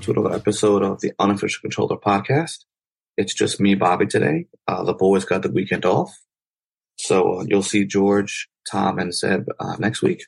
[0.00, 2.64] to another episode of the Unofficial Controller Podcast.
[3.18, 4.46] It's just me, Bobby, today.
[4.66, 6.22] Uh, the boys got the weekend off.
[6.96, 10.22] So uh, you'll see George, Tom, and Seb uh, next week.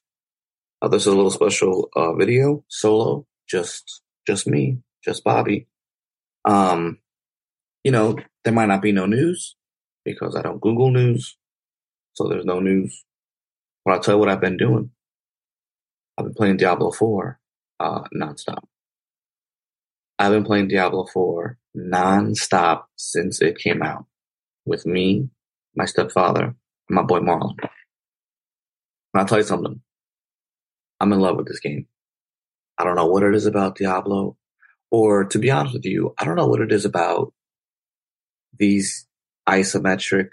[0.83, 5.69] Uh, this is a little special uh, video, solo, just just me, just Bobby.
[6.45, 6.99] Um,
[7.83, 9.57] you know, there might not be no news
[10.05, 11.39] because I don't Google news,
[12.13, 13.05] so there's no news.
[13.87, 14.91] But I'll tell you what I've been doing.
[16.19, 17.41] I've been playing Diablo 4
[17.81, 18.65] uh, nonstop.
[20.19, 24.07] I've been playing Diablo 4 nonstop since it came out
[24.65, 25.29] with me,
[25.75, 26.57] my stepfather, and
[26.89, 27.57] my boy Marlon.
[27.61, 27.71] And
[29.15, 29.81] I'll tell you something.
[31.01, 31.87] I'm in love with this game.
[32.79, 34.37] I don't know what it is about Diablo,
[34.91, 37.33] or to be honest with you, I don't know what it is about
[38.59, 39.07] these
[39.49, 40.29] isometric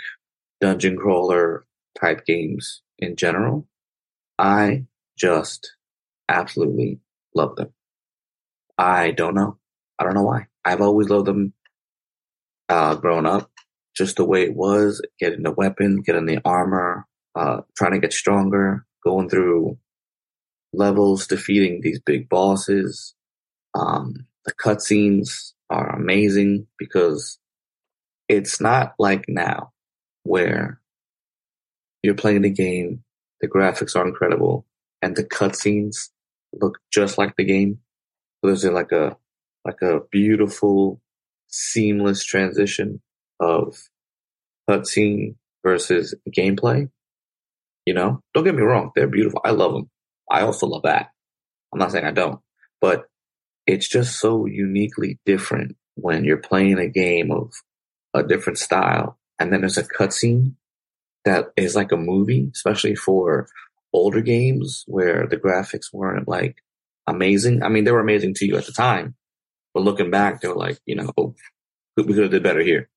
[0.61, 1.65] dungeon crawler
[1.99, 3.67] type games in general.
[4.37, 4.85] I
[5.17, 5.75] just
[6.27, 6.99] absolutely
[7.35, 7.73] love them.
[8.77, 9.58] I don't know.
[9.99, 10.47] I don't know why.
[10.63, 11.53] I've always loved them
[12.69, 13.51] uh, growing up,
[13.95, 17.05] just the way it was, getting the weapon, getting the armor,
[17.35, 19.77] uh, trying to get stronger, going through
[20.71, 23.13] levels, defeating these big bosses.
[23.73, 27.39] Um, the cutscenes are amazing because
[28.27, 29.71] it's not like now
[30.23, 30.79] where
[32.03, 33.03] you're playing the game,
[33.41, 34.65] the graphics are incredible,
[35.01, 36.09] and the cutscenes
[36.53, 37.79] look just like the game.
[38.41, 39.17] There's like a
[39.69, 41.01] like a beautiful,
[41.47, 43.01] seamless transition
[43.39, 43.77] of
[44.69, 46.89] cutscene versus gameplay.
[47.85, 49.41] You know, don't get me wrong, they're beautiful.
[49.43, 49.89] I love them.
[50.29, 51.09] I also love that.
[51.71, 52.39] I'm not saying I don't,
[52.81, 53.05] but
[53.65, 57.53] it's just so uniquely different when you're playing a game of
[58.13, 60.53] a different style and then there's a cutscene
[61.25, 63.47] that is like a movie, especially for
[63.93, 66.57] older games where the graphics weren't like
[67.07, 67.63] amazing.
[67.63, 69.15] I mean, they were amazing to you at the time,
[69.73, 71.35] but looking back, they were like, you know,
[71.95, 72.89] we could have did better here.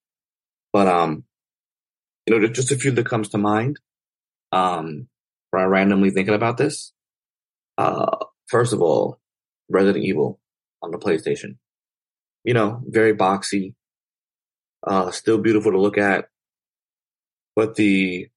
[0.73, 1.25] But, um,
[2.27, 3.79] you know, just a few that comes to mind,
[4.53, 5.09] um,
[5.51, 6.93] where I randomly thinking about this.
[7.77, 8.17] Uh,
[8.47, 9.19] first of all,
[9.69, 10.41] Resident Evil
[10.83, 11.57] on the PlayStation.
[12.45, 13.75] You know, very boxy,
[14.87, 16.27] uh, still beautiful to look at.
[17.55, 18.29] But the,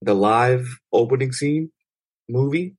[0.00, 1.72] the live opening scene
[2.28, 2.74] movie,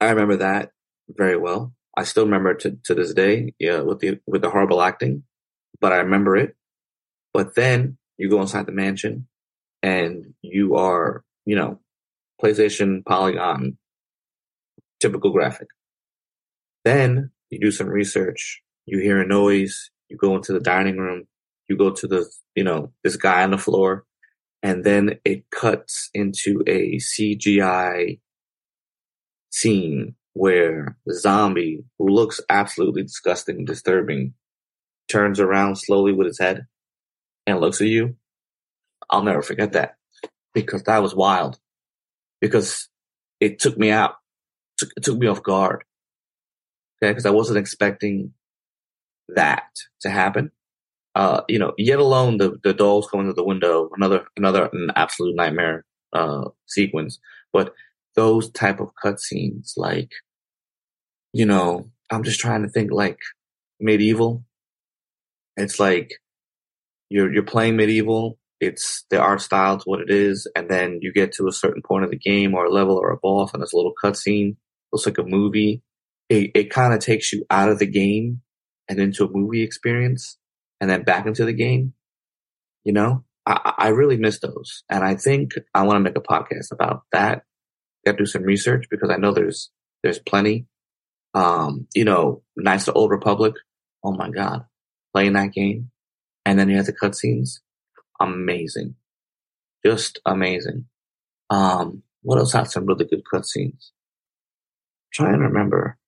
[0.00, 0.72] I remember that
[1.08, 1.72] very well.
[1.96, 5.24] I still remember to, to this day, yeah, with the, with the horrible acting,
[5.80, 6.56] but I remember it.
[7.34, 9.26] But then you go inside the mansion
[9.82, 11.80] and you are, you know,
[12.42, 13.76] PlayStation Polygon,
[15.00, 15.68] typical graphic.
[16.84, 21.26] Then you do some research, you hear a noise, you go into the dining room,
[21.68, 24.04] you go to the, you know, this guy on the floor,
[24.62, 28.20] and then it cuts into a CGI
[29.50, 34.34] scene where the zombie, who looks absolutely disgusting and disturbing,
[35.08, 36.66] turns around slowly with his head
[37.46, 38.16] and looks at you.
[39.10, 39.96] I'll never forget that
[40.54, 41.58] because that was wild.
[42.40, 42.88] Because
[43.40, 44.14] it took me out,
[44.96, 45.84] it took me off guard.
[47.02, 48.32] Okay, because I wasn't expecting
[49.28, 49.68] that
[50.00, 50.50] to happen.
[51.14, 54.90] Uh, you know, yet alone the, the dolls coming to the window, another, another an
[54.96, 57.18] absolute nightmare, uh, sequence.
[57.52, 57.74] But
[58.14, 60.10] those type of cutscenes, like,
[61.32, 63.18] you know, I'm just trying to think like
[63.80, 64.44] medieval.
[65.56, 66.12] It's like
[67.08, 68.38] you're, you're playing medieval.
[68.60, 70.46] It's the art style to what it is.
[70.54, 73.10] And then you get to a certain point of the game or a level or
[73.10, 74.56] a boss and there's a little cutscene.
[74.92, 75.82] Looks like a movie.
[76.28, 78.42] It, it kind of takes you out of the game
[78.88, 80.38] and into a movie experience
[80.80, 81.94] and then back into the game.
[82.84, 84.84] You know, I, I really miss those.
[84.88, 87.44] And I think I want to make a podcast about that.
[88.04, 89.70] Got to do some research because I know there's,
[90.02, 90.66] there's plenty.
[91.34, 93.54] Um, you know, Knights of Old Republic.
[94.04, 94.64] Oh my God.
[95.12, 95.90] Playing that game.
[96.44, 97.60] And then you have the cutscenes.
[98.20, 98.96] Amazing.
[99.84, 100.86] Just amazing.
[101.50, 103.90] Um, what else had some really good cutscenes?
[105.12, 105.98] Trying to remember.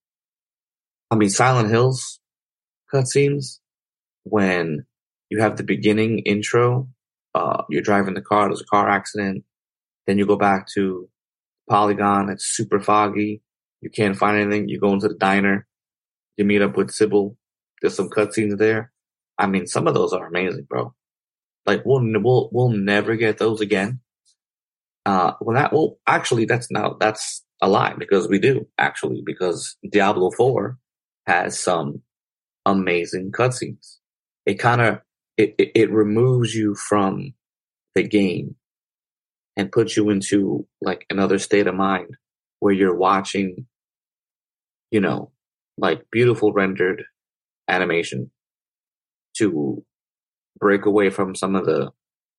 [1.10, 2.20] I mean, Silent Hills
[2.92, 3.58] cutscenes
[4.24, 4.86] when
[5.30, 6.88] you have the beginning intro,
[7.34, 9.44] uh, you're driving the car, there's a car accident,
[10.06, 11.08] then you go back to
[11.68, 13.42] Polygon, it's super foggy,
[13.80, 15.66] you can't find anything, you go into the diner,
[16.36, 17.36] you meet up with Cybil.
[17.80, 18.92] there's some cutscenes there.
[19.38, 20.94] I mean, some of those are amazing, bro.
[21.66, 24.00] Like we'll we'll we'll never get those again.
[25.06, 29.76] Uh, well, that well, actually, that's now that's a lie because we do actually because
[29.90, 30.78] Diablo Four
[31.26, 32.02] has some
[32.66, 33.98] amazing cutscenes
[34.46, 35.00] it kind of
[35.36, 37.34] it, it, it removes you from
[37.94, 38.56] the game
[39.56, 42.16] and puts you into like another state of mind
[42.60, 43.66] where you're watching,
[44.90, 45.30] you know,
[45.76, 47.04] like beautiful rendered
[47.68, 48.30] animation
[49.36, 49.84] to
[50.58, 51.92] break away from some of the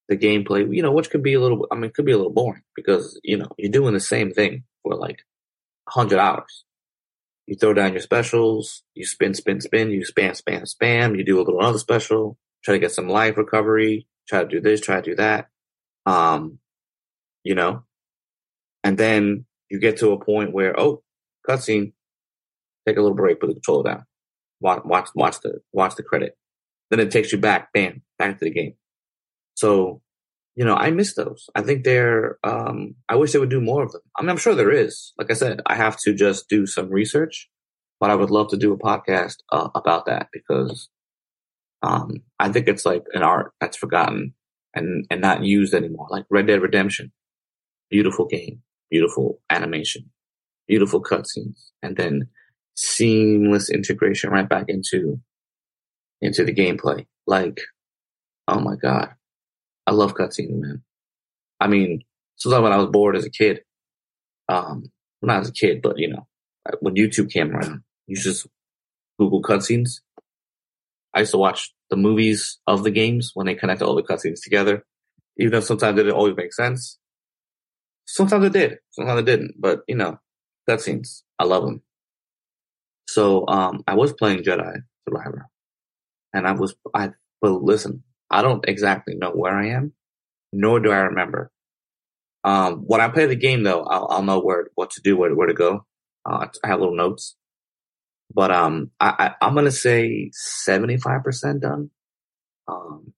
[0.08, 2.32] the gameplay, you know, which could be a little, I mean, could be a little
[2.32, 5.26] boring because, you know, you're doing the same thing for like
[5.92, 6.64] 100 hours.
[7.48, 11.40] You throw down your specials, you spin, spin, spin, you spam, spam, spam, you do
[11.40, 14.98] a little other special, try to get some life recovery, try to do this, try
[14.98, 15.50] to do that.
[16.06, 16.60] Um,
[17.45, 17.83] you know,
[18.83, 21.03] and then you get to a point where, oh,
[21.47, 21.94] cutscene,
[22.86, 24.06] take a little break, put the controller down,
[24.59, 26.38] watch, watch, watch the, watch the credit.
[26.89, 28.74] Then it takes you back, bam, back to the game.
[29.53, 30.01] So,
[30.56, 31.50] you know, I miss those.
[31.56, 34.01] I think they're, um, I wish they would do more of them.
[34.18, 35.13] I mean, I'm sure there is.
[35.18, 37.50] Like I said, I have to just do some research,
[38.00, 40.89] but I would love to do a podcast uh, about that because,
[41.83, 44.33] um, I think it's like an art that's forgotten
[44.74, 46.07] and, and not used anymore.
[46.09, 47.12] Like Red Dead Redemption,
[47.90, 50.10] beautiful game, beautiful animation,
[50.68, 52.30] beautiful cutscenes, and then
[52.76, 55.20] seamless integration right back into,
[56.22, 57.06] into the gameplay.
[57.28, 57.60] Like,
[58.48, 59.10] oh my God.
[59.88, 60.82] I love cutscenes, man.
[61.60, 62.02] I mean,
[62.38, 63.62] sometimes when I was bored as a kid,
[64.50, 64.92] um,
[65.22, 66.28] not as a kid, but you know,
[66.80, 68.48] when YouTube came around, you just
[69.20, 70.02] Google cutscenes.
[71.14, 74.42] I used to watch the movies of the games when they connect all the cutscenes
[74.44, 74.84] together,
[75.38, 76.98] even though sometimes it didn't always make sense.
[78.06, 80.19] Sometimes it did, sometimes it didn't, but you know,
[80.69, 81.81] cutscenes, I love them.
[83.07, 85.48] So, um, I was playing Jedi Survivor
[86.34, 87.12] and I was, I,
[87.42, 89.94] but listen, I don't exactly know where I am,
[90.52, 91.52] nor do I remember.
[92.44, 95.34] Um, when I play the game though, I'll, I'll know where, what to do, where,
[95.34, 95.86] where to go.
[96.25, 97.36] Uh, I have little notes,
[98.34, 101.92] but, um, I, I, am to say 75% done.
[102.68, 103.13] Um,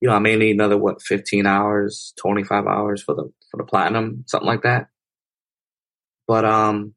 [0.00, 3.68] you know, I may need another, what, 15 hours, 25 hours for the, for the
[3.68, 4.88] platinum, something like that.
[6.28, 6.94] But, um,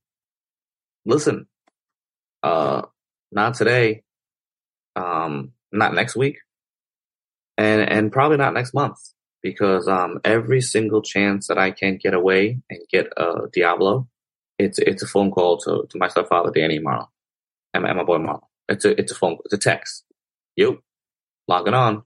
[1.06, 1.48] listen,
[2.44, 2.82] uh,
[3.32, 4.04] not today.
[4.96, 6.40] Um, not next week
[7.60, 8.98] and and probably not next month
[9.44, 14.08] because um, every single chance that I can get away and get a Diablo,
[14.58, 17.08] it's it's a phone call to, to my stepfather Danny Marlon
[17.74, 18.42] and my, and my boy Marlon.
[18.70, 20.06] It's a it's a phone it's a text.
[20.56, 20.80] Yep,
[21.50, 22.04] logging on.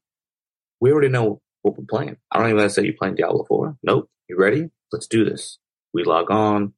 [0.81, 2.17] We already know what we're playing.
[2.31, 3.77] I don't even have to say you playing Diablo Four.
[3.83, 4.09] Nope.
[4.29, 4.69] You ready?
[4.91, 5.59] Let's do this.
[5.93, 6.73] We log on,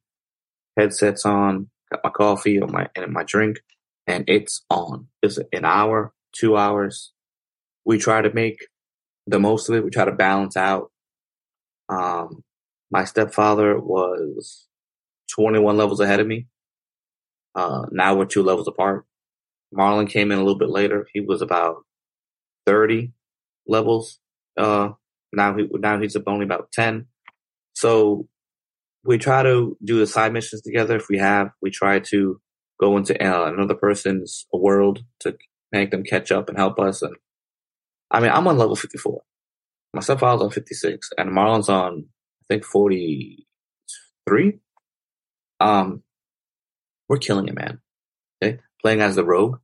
[0.76, 3.58] headsets on, got my coffee or my and my drink,
[4.06, 5.08] and it's on.
[5.22, 7.12] It's an hour, two hours,
[7.86, 8.66] we try to make
[9.26, 9.84] the most of it.
[9.84, 10.90] We try to balance out.
[11.88, 12.42] Um,
[12.90, 14.66] my stepfather was
[15.34, 16.48] 21 levels ahead of me.
[17.54, 19.06] Uh, now we're two levels apart.
[19.72, 21.06] Marlon came in a little bit later.
[21.12, 21.84] He was about
[22.66, 23.12] 30
[23.66, 24.18] levels.
[24.56, 24.90] Uh,
[25.32, 27.06] now he, now he's up only about 10.
[27.76, 28.26] So
[29.04, 30.96] we try to do the side missions together.
[30.96, 32.40] If we have, we try to
[32.80, 35.36] go into uh, another person's world to
[35.72, 37.02] make them catch up and help us.
[37.02, 37.14] And
[38.10, 39.20] I mean, I'm on level 54.
[39.92, 42.06] My stepfather's on 56 and Marlon's on,
[42.42, 44.58] I think 43.
[45.60, 46.02] Um,
[47.08, 47.80] we're killing it, man.
[48.42, 48.60] Okay.
[48.80, 49.58] Playing as the rogue.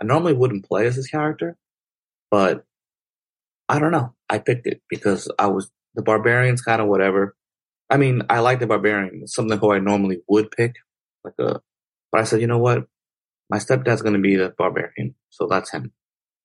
[0.00, 1.58] I normally wouldn't play as this character,
[2.30, 2.64] but
[3.68, 4.14] I don't know.
[4.30, 7.34] I picked it because I was the barbarian's kind of whatever.
[7.90, 10.74] I mean, I like the barbarian, something who I normally would pick,
[11.24, 11.60] like a,
[12.12, 12.86] but I said, you know what?
[13.50, 15.92] My stepdad's to be the barbarian, so that's him.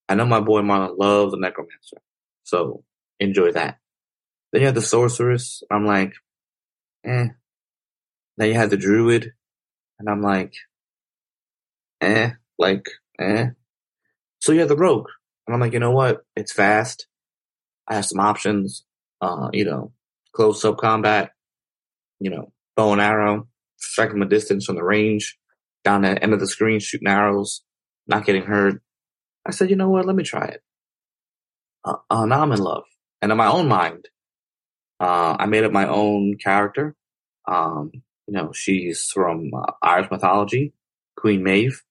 [0.08, 1.98] I know my boy Marlon loves the necromancer,
[2.44, 2.84] so
[3.20, 3.80] enjoy that.
[4.52, 5.64] Then you have the sorceress.
[5.72, 6.14] I'm like,
[7.06, 7.28] eh.
[8.38, 9.34] Then you have the druid,
[10.00, 10.54] and I'm like,
[12.02, 12.88] eh, like,
[13.20, 13.48] eh.
[14.40, 15.10] So you have the rogue,
[15.48, 16.26] and I'm like, you know what?
[16.36, 17.08] It's fast.
[17.88, 18.86] I have some options.
[19.22, 19.92] Uh, you know,
[20.34, 21.33] close up combat.
[22.24, 25.38] You know, bow and arrow, strike from a distance from the range,
[25.84, 27.64] down the end of the screen, shooting arrows,
[28.08, 28.82] not getting hurt.
[29.46, 30.06] I said, you know what?
[30.06, 30.62] Let me try it.
[31.84, 32.86] Uh, uh, now I'm in love.
[33.22, 34.08] And in my own mind,
[35.02, 36.96] uh, I made up my own character.
[37.46, 37.92] Um,
[38.26, 40.72] you know, she's from uh, Irish mythology,
[41.18, 41.84] Queen Maeve.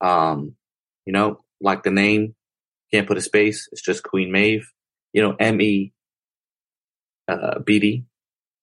[0.00, 0.54] Um,
[1.04, 2.36] you know, like the name,
[2.92, 3.68] can't put a space.
[3.72, 4.68] It's just Queen Maeve.
[5.12, 5.92] You know, M E
[7.26, 8.04] uh, B D,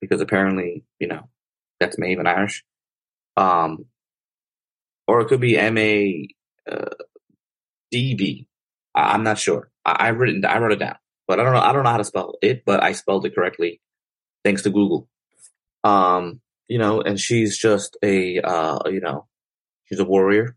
[0.01, 1.29] because apparently, you know,
[1.79, 2.63] that's Maeve in Irish.
[3.37, 3.85] Um,
[5.07, 6.27] or it could be M A
[6.69, 6.89] uh,
[7.93, 8.45] DB.
[8.93, 9.71] I, am not sure.
[9.83, 11.61] I, I written I wrote it down, but I don't know.
[11.61, 13.81] I don't know how to spell it, but I spelled it correctly
[14.43, 15.07] thanks to Google.
[15.83, 19.27] Um, you know, and she's just a uh, you know,
[19.85, 20.55] she's a warrior,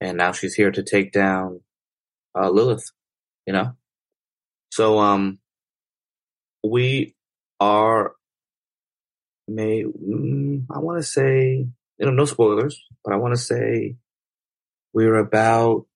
[0.00, 1.60] and now she's here to take down
[2.34, 2.90] uh, Lilith.
[3.46, 3.72] You know,
[4.72, 5.38] so um,
[6.64, 7.14] we
[7.60, 8.15] are
[9.48, 11.66] may mm, I want to say
[11.98, 13.96] you know, no spoilers, but I want to say
[14.92, 15.86] we're about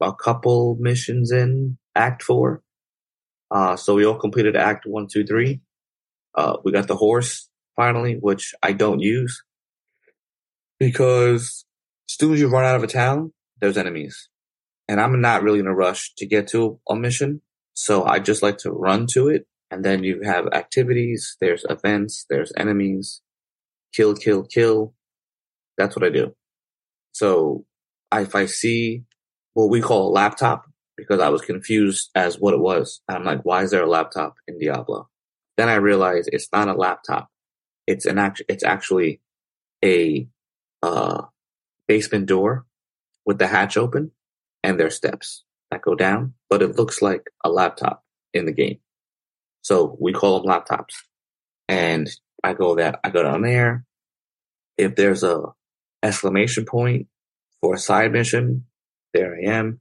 [0.00, 2.62] a couple missions in Act Four.
[3.50, 5.60] Uh, so we all completed Act One, Two, Three.
[6.34, 9.42] Uh, we got the horse finally, which I don't use
[10.78, 11.64] because
[12.08, 14.28] as soon as you run out of a town, there's enemies,
[14.88, 17.40] and I'm not really in a rush to get to a mission.
[17.72, 21.36] So I just like to run to it, and then you have activities.
[21.40, 22.26] There's events.
[22.28, 23.22] There's enemies.
[23.94, 24.94] Kill, kill, kill.
[25.78, 26.34] That's what I do.
[27.12, 27.64] So
[28.12, 29.04] if I see
[29.54, 33.00] what we call a laptop, because I was confused as what it was.
[33.08, 35.08] I'm like, why is there a laptop in Diablo?
[35.56, 37.28] Then I realized it's not a laptop.
[37.86, 38.42] It's an act.
[38.48, 39.20] It's actually
[39.84, 40.26] a
[40.82, 41.22] uh,
[41.86, 42.66] basement door
[43.24, 44.12] with the hatch open,
[44.62, 46.34] and there's steps that go down.
[46.48, 48.02] But it looks like a laptop
[48.34, 48.78] in the game,
[49.66, 50.94] so we call them laptops.
[51.68, 52.08] And
[52.44, 53.84] I go that I go down there.
[54.78, 55.42] If there's a
[56.04, 57.08] exclamation point
[57.60, 58.66] for a side mission,
[59.12, 59.80] there I am.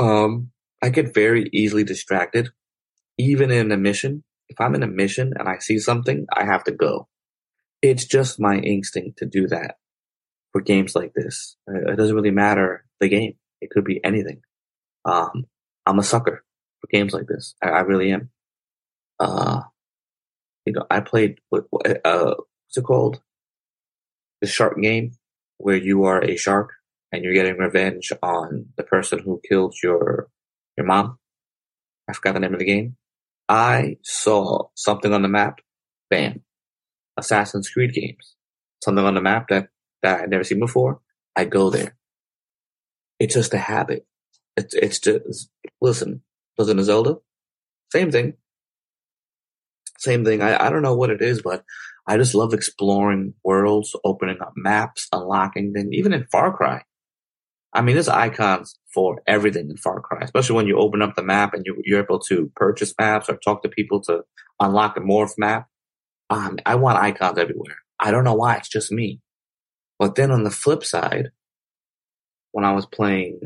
[0.00, 0.50] Um,
[0.82, 2.48] I get very easily distracted,
[3.18, 4.24] even in a mission.
[4.48, 7.06] If I'm in a mission and I see something, I have to go.
[7.82, 9.76] It's just my instinct to do that
[10.50, 11.56] for games like this.
[11.68, 13.34] It doesn't really matter the game.
[13.60, 14.40] It could be anything.
[15.04, 15.46] Um,
[15.86, 16.44] I'm a sucker
[16.80, 17.54] for games like this.
[17.62, 18.30] I, I really am.
[19.22, 19.60] Uh,
[20.66, 21.66] you know, I played what,
[22.04, 23.20] uh, what's it called?
[24.40, 25.12] The shark game
[25.58, 26.72] where you are a shark
[27.12, 30.28] and you're getting revenge on the person who killed your
[30.76, 31.18] your mom.
[32.08, 32.96] I forgot the name of the game.
[33.48, 35.60] I saw something on the map.
[36.10, 36.42] Bam.
[37.16, 38.34] Assassin's Creed games.
[38.82, 39.68] Something on the map that,
[40.02, 41.00] that I'd never seen before.
[41.36, 41.94] I go there.
[43.20, 44.06] It's just a habit.
[44.56, 45.50] It's, it's just,
[45.80, 46.22] listen,
[46.58, 47.16] Legend of Zelda,
[47.92, 48.34] same thing.
[50.02, 50.42] Same thing.
[50.42, 51.64] I, I don't know what it is, but
[52.08, 55.92] I just love exploring worlds, opening up maps, unlocking them.
[55.92, 56.82] Even in Far Cry,
[57.72, 61.22] I mean, there's icons for everything in Far Cry, especially when you open up the
[61.22, 64.24] map and you, are able to purchase maps or talk to people to
[64.58, 65.68] unlock a morph map.
[66.30, 67.76] Um, I want icons everywhere.
[68.00, 68.56] I don't know why.
[68.56, 69.20] It's just me.
[70.00, 71.30] But then on the flip side,
[72.50, 73.40] when I was playing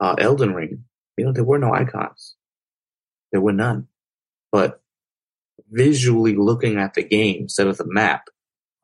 [0.00, 0.84] uh, Elden Ring,
[1.16, 2.34] you know, there were no icons.
[3.30, 3.86] There were none.
[4.50, 4.80] But
[5.70, 8.24] visually looking at the game instead of the map,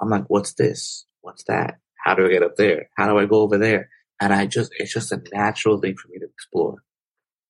[0.00, 1.06] I'm like, what's this?
[1.20, 1.78] What's that?
[2.04, 2.88] How do I get up there?
[2.96, 3.88] How do I go over there?
[4.20, 6.82] And I just, it's just a natural thing for me to explore.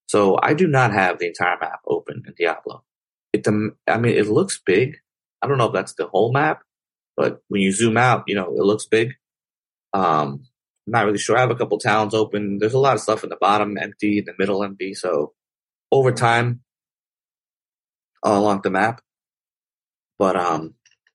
[0.06, 2.84] So I do not have the entire map open in Diablo.
[3.32, 4.96] It, I mean, it looks big.
[5.42, 6.62] I don't know if that's the whole map,
[7.16, 9.14] but when you zoom out, you know, it looks big.
[9.92, 10.44] Um,
[10.86, 11.36] I'm not really sure.
[11.36, 12.58] I have a couple towns open.
[12.58, 14.94] There's a lot of stuff in the bottom empty, in the middle empty.
[14.94, 15.32] So
[15.90, 16.60] over time,
[18.22, 19.00] I'll unlock the map.
[20.18, 20.74] But um,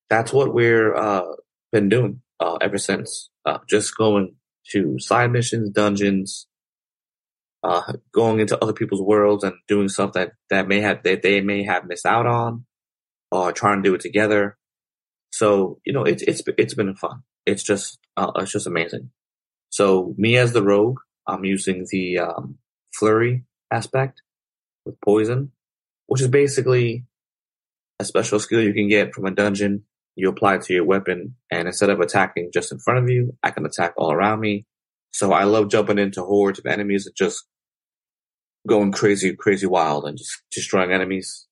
[0.10, 1.24] that's what we're uh,
[1.72, 3.29] been doing uh, ever since.
[3.46, 4.36] Uh, just going
[4.72, 6.48] to side missions, dungeons,
[7.63, 11.41] uh, going into other people's worlds and doing stuff that, that may have, that they
[11.41, 12.65] may have missed out on
[13.32, 14.58] or trying to do it together.
[15.32, 17.24] So, you know, it's, it's, it's been fun.
[17.46, 19.12] It's just, uh, it's just amazing.
[19.70, 22.58] So me as the rogue, I'm using the, um,
[22.94, 24.22] flurry aspect
[24.86, 25.51] with poison,
[26.08, 27.06] which is basically
[28.00, 29.84] a special skill you can get from a dungeon
[30.15, 33.51] you apply to your weapon, and instead of attacking just in front of you, I
[33.51, 34.65] can attack all around me.
[35.12, 37.46] So I love jumping into hordes of enemies and just
[38.68, 41.48] going crazy, crazy wild and just destroying enemies.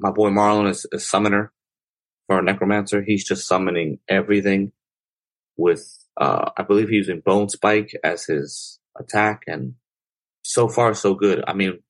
[0.00, 1.52] My boy Marlon is a summoner
[2.26, 3.02] for a necromancer.
[3.02, 4.72] He's just summoning everything
[5.56, 5.86] with,
[6.18, 9.74] uh, I believe he's using Bone Spike as his attack, and
[10.42, 11.44] so far so good.
[11.46, 11.80] I mean,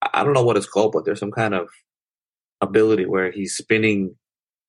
[0.00, 1.68] I don't know what it's called, but there's some kind of
[2.64, 4.16] ability where he's spinning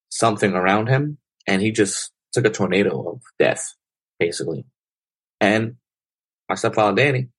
[0.09, 3.73] something around him, and he just took a tornado of death,
[4.19, 4.65] basically.
[5.41, 5.75] And
[6.47, 7.29] my stepfather Danny,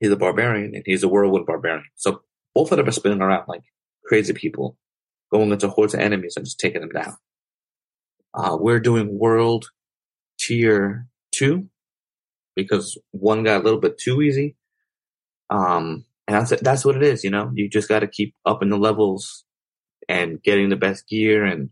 [0.00, 1.84] he's a barbarian, and he's a whirlwind barbarian.
[1.94, 2.22] So
[2.54, 3.62] both of them are spinning around like
[4.04, 4.76] crazy people,
[5.32, 7.16] going into hordes of enemies and just taking them down.
[8.34, 9.70] Uh, we're doing world
[10.38, 11.68] tier two
[12.56, 14.56] because one got a little bit too easy.
[15.50, 17.50] Um, and that's that's what it is, you know.
[17.54, 19.43] You just got to keep up in the levels
[20.08, 21.70] and getting the best gear and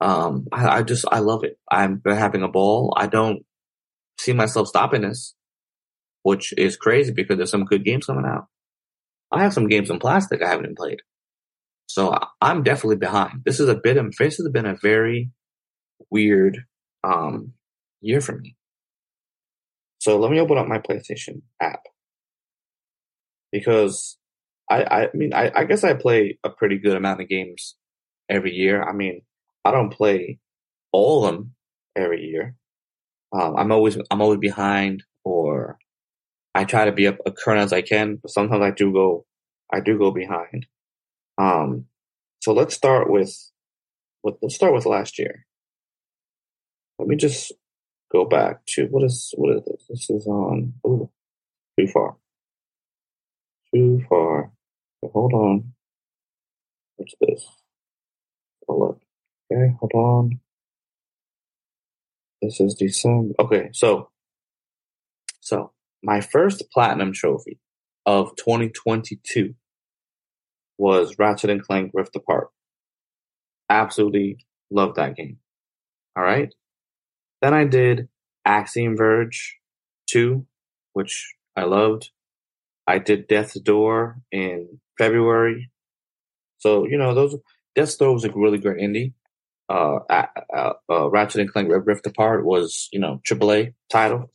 [0.00, 1.58] um I, I just I love it.
[1.70, 2.94] I'm having a ball.
[2.96, 3.44] I don't
[4.18, 5.34] see myself stopping this,
[6.22, 8.46] which is crazy because there's some good games coming out.
[9.32, 11.00] I have some games in plastic I haven't played.
[11.86, 13.42] So I'm definitely behind.
[13.44, 15.30] This is a bit this has been a very
[16.10, 16.64] weird
[17.02, 17.54] um
[18.00, 18.56] year for me.
[20.00, 21.82] So let me open up my PlayStation app
[23.50, 24.16] because
[24.70, 27.74] I, I mean, I, I guess I play a pretty good amount of games
[28.28, 28.82] every year.
[28.82, 29.22] I mean,
[29.64, 30.38] I don't play
[30.92, 31.54] all of them
[31.96, 32.54] every year.
[33.32, 35.78] Um, I'm always I'm always behind, or
[36.54, 38.16] I try to be up current as I can.
[38.16, 39.26] But sometimes I do go
[39.72, 40.66] I do go behind.
[41.36, 41.86] Um,
[42.40, 43.34] so let's start with,
[44.22, 45.46] with let's start with last year.
[46.98, 47.52] Let me just
[48.10, 49.86] go back to what is what is this?
[49.88, 51.10] This is on ooh,
[51.78, 52.16] too far.
[53.74, 54.50] Too far.
[55.02, 55.72] Hold on.
[56.96, 57.46] What's this?
[58.68, 59.00] Oh look.
[59.52, 60.40] Okay, hold on.
[62.42, 63.34] This is December.
[63.38, 64.10] Okay, so
[65.40, 67.58] so my first platinum trophy
[68.06, 69.54] of 2022
[70.76, 72.48] was Ratchet and Clank Rift Apart.
[73.68, 74.38] Absolutely
[74.70, 75.38] loved that game.
[76.16, 76.54] All right.
[77.42, 78.08] Then I did
[78.44, 79.58] Axiom Verge
[80.10, 80.46] 2,
[80.92, 82.10] which I loved.
[82.86, 85.70] I did Death's Door in February.
[86.58, 87.36] So, you know, those
[87.74, 89.12] Death's Door was a really great indie.
[89.68, 94.32] Uh, uh, uh, Ratchet and Clank Rift Apart was, you know, AAA title.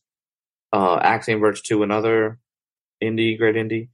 [0.72, 2.40] Uh, Axiom Verge 2, another
[3.04, 3.90] indie, great indie.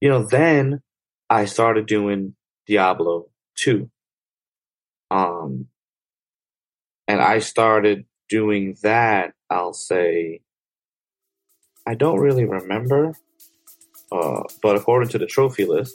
[0.00, 0.82] You know, then
[1.28, 2.34] I started doing
[2.66, 3.90] Diablo 2.
[5.10, 5.66] Um,
[7.08, 10.42] and I started doing that, I'll say,
[11.86, 13.14] I don't really remember,
[14.12, 15.94] uh, but according to the trophy list,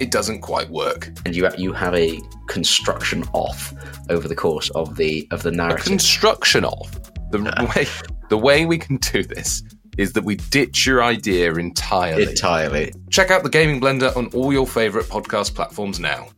[0.00, 1.10] it doesn't quite work.
[1.24, 3.72] And you you have a construction off
[4.08, 5.86] over the course of the of the narrative.
[5.86, 6.90] A construction off.
[7.30, 7.38] The
[7.76, 7.86] way
[8.28, 9.62] the way we can do this
[9.98, 12.22] is that we ditch your idea entirely.
[12.22, 12.92] Entirely.
[13.10, 16.28] Check out the Gaming Blender on all your favorite podcast platforms now.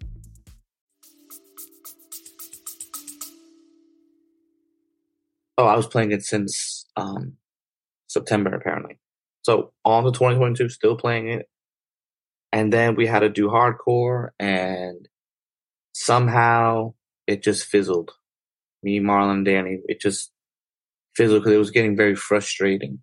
[5.56, 7.34] Oh, I was playing it since um,
[8.08, 8.98] September apparently.
[9.42, 11.48] So on the 2022, still playing it.
[12.54, 15.08] And then we had to do hardcore, and
[15.92, 16.94] somehow
[17.26, 18.12] it just fizzled.
[18.84, 20.30] Me, Marlon, Danny, it just
[21.16, 23.00] fizzled because it was getting very frustrating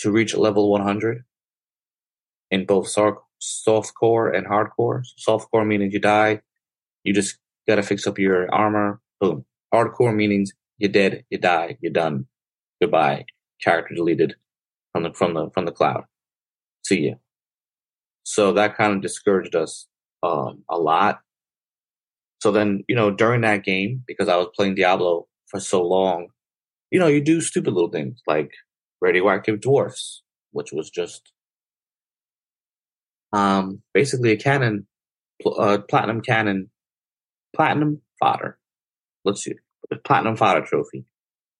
[0.00, 1.22] to reach level 100
[2.50, 2.88] in both
[3.38, 5.02] soft core and hardcore.
[5.16, 6.40] Soft core meaning you die,
[7.04, 9.00] you just gotta fix up your armor.
[9.20, 9.44] Boom.
[9.72, 12.26] Hardcore means you're dead, you die, you're done.
[12.82, 13.26] Goodbye.
[13.62, 14.34] Character deleted
[14.92, 16.04] from the from the from the cloud.
[16.84, 17.14] See ya.
[18.28, 19.86] So that kind of discouraged us
[20.24, 21.20] um, a lot.
[22.42, 26.28] So then, you know, during that game, because I was playing Diablo for so long,
[26.90, 28.50] you know, you do stupid little things like
[29.00, 31.30] radioactive dwarfs, which was just
[33.32, 34.88] um, basically a cannon,
[35.46, 36.68] uh, platinum cannon,
[37.54, 38.58] platinum fodder.
[39.24, 39.54] Let's see,
[40.04, 41.04] platinum fodder trophy.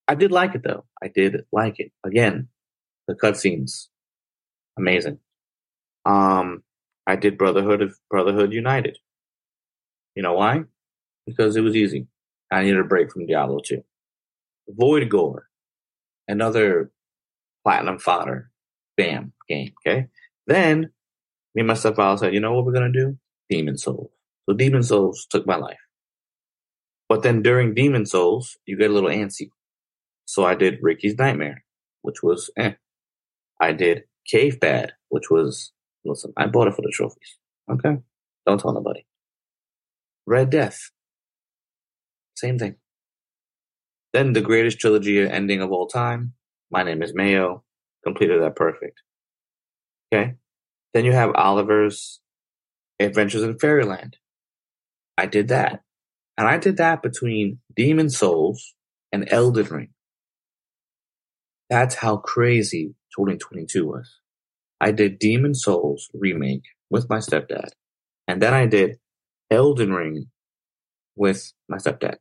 [0.09, 0.85] I did like it though.
[1.01, 1.93] I did like it.
[2.05, 2.49] Again,
[3.07, 3.87] the cutscenes,
[4.77, 5.21] amazing.
[6.07, 6.63] Um,
[7.07, 8.97] I did Brotherhood of Brotherhood United.
[10.15, 10.63] You know why?
[11.27, 12.07] Because it was easy.
[12.51, 13.83] I needed a break from Diablo 2.
[14.69, 15.49] Void Gore,
[16.29, 16.91] another
[17.65, 18.51] platinum fodder.
[18.97, 19.73] Bam, game.
[19.87, 20.07] Okay.
[20.47, 20.91] Then
[21.55, 23.19] me and my stepfather said, you know what we're gonna do?
[23.51, 24.11] Demon's Souls.
[24.49, 25.77] So Demon's Souls took my life.
[27.09, 29.51] But then during Demon's Souls, you get a little antsy.
[30.25, 31.65] So I did Ricky's Nightmare,
[32.03, 32.73] which was eh.
[33.61, 35.73] I did Cave Bad, which was
[36.07, 37.37] listen, I bought it for the trophies.
[37.71, 37.99] Okay.
[38.47, 39.05] Don't tell nobody.
[40.27, 40.91] Red Death.
[42.37, 42.77] Same thing.
[44.13, 46.35] Then the greatest trilogy ending of all time.
[46.71, 47.65] My name is Mayo.
[48.05, 49.01] Completed that perfect.
[50.13, 50.35] Okay.
[50.95, 52.21] Then you have Oliver's
[53.01, 54.17] Adventures in Fairyland.
[55.19, 55.83] I did that.
[56.39, 58.75] And I did that between Demon's Souls
[59.13, 59.89] and Elden Ring.
[61.71, 64.21] That's how crazy 2022 was.
[64.81, 67.71] I did Demon's Souls remake with my stepdad.
[68.29, 68.99] And then I did
[69.51, 70.27] Elden Ring
[71.15, 72.17] with my stepdad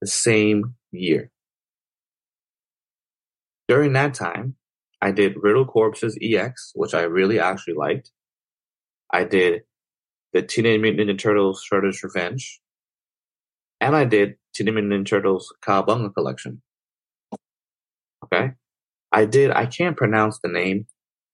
[0.00, 1.30] the same year.
[3.68, 4.56] During that time,
[5.00, 8.10] I did Riddled Corpses EX, which I really actually liked.
[9.12, 9.62] I did
[10.32, 12.60] the Teenage Mutant Ninja Turtles Shredder's Revenge.
[13.80, 16.62] And I did Teenage Mutant Ninja Turtles Cowabunga Collection.
[18.24, 18.52] Okay.
[19.12, 20.86] I did, I can't pronounce the name.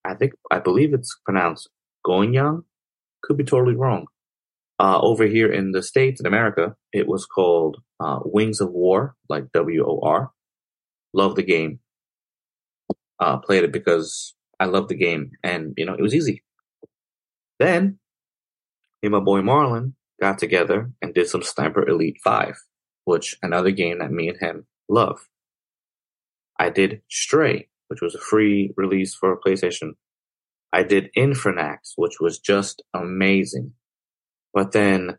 [0.06, 1.68] I think, I believe it's pronounced
[2.06, 2.64] Goyang.
[3.22, 4.06] Could be totally wrong.
[4.78, 9.16] Uh, over here in the States, in America, it was called uh, Wings of War,
[9.28, 10.32] like W O R.
[11.14, 11.80] Love the game.
[13.18, 16.44] Uh, played it because I loved the game, and you know it was easy.
[17.58, 17.98] Then,
[19.02, 22.56] me and my boy Marlon got together and did some Sniper Elite Five,
[23.06, 25.20] which another game that me and him love.
[26.58, 29.92] I did Stray, which was a free release for PlayStation.
[30.72, 33.72] I did Infernax, which was just amazing.
[34.52, 35.18] But then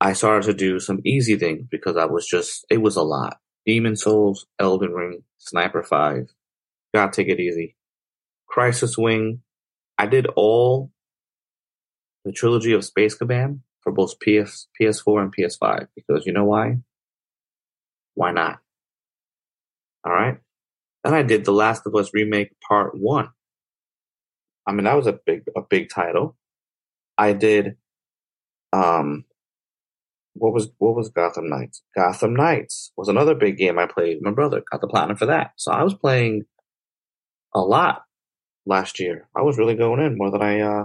[0.00, 3.38] I started to do some easy things because I was just, it was a lot.
[3.66, 6.26] Demon's Souls, Elden Ring, Sniper 5.
[6.94, 7.76] Gotta take it easy.
[8.48, 9.42] Crisis Wing.
[9.98, 10.90] I did all
[12.24, 16.78] the trilogy of Space Command for both PS, PS4 and PS5 because you know why?
[18.14, 18.58] Why not?
[20.04, 20.38] All right.
[21.04, 23.28] Then I did The Last of Us Remake Part 1.
[24.66, 26.36] I mean, that was a big, a big title.
[27.18, 27.76] I did,
[28.72, 29.24] um,
[30.34, 31.82] what was, what was Gotham Knights?
[31.96, 34.18] Gotham Knights was another big game I played.
[34.22, 35.52] My brother got the platinum for that.
[35.56, 36.44] So I was playing
[37.54, 38.02] a lot
[38.64, 39.28] last year.
[39.36, 40.84] I was really going in more than I, uh,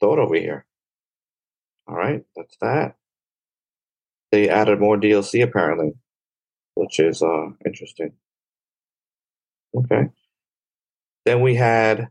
[0.00, 0.66] thought over here.
[1.88, 2.22] All right.
[2.36, 2.96] That's that.
[4.32, 5.92] They added more DLC apparently,
[6.74, 8.14] which is, uh, interesting.
[9.76, 10.08] Okay.
[11.26, 12.08] Then we had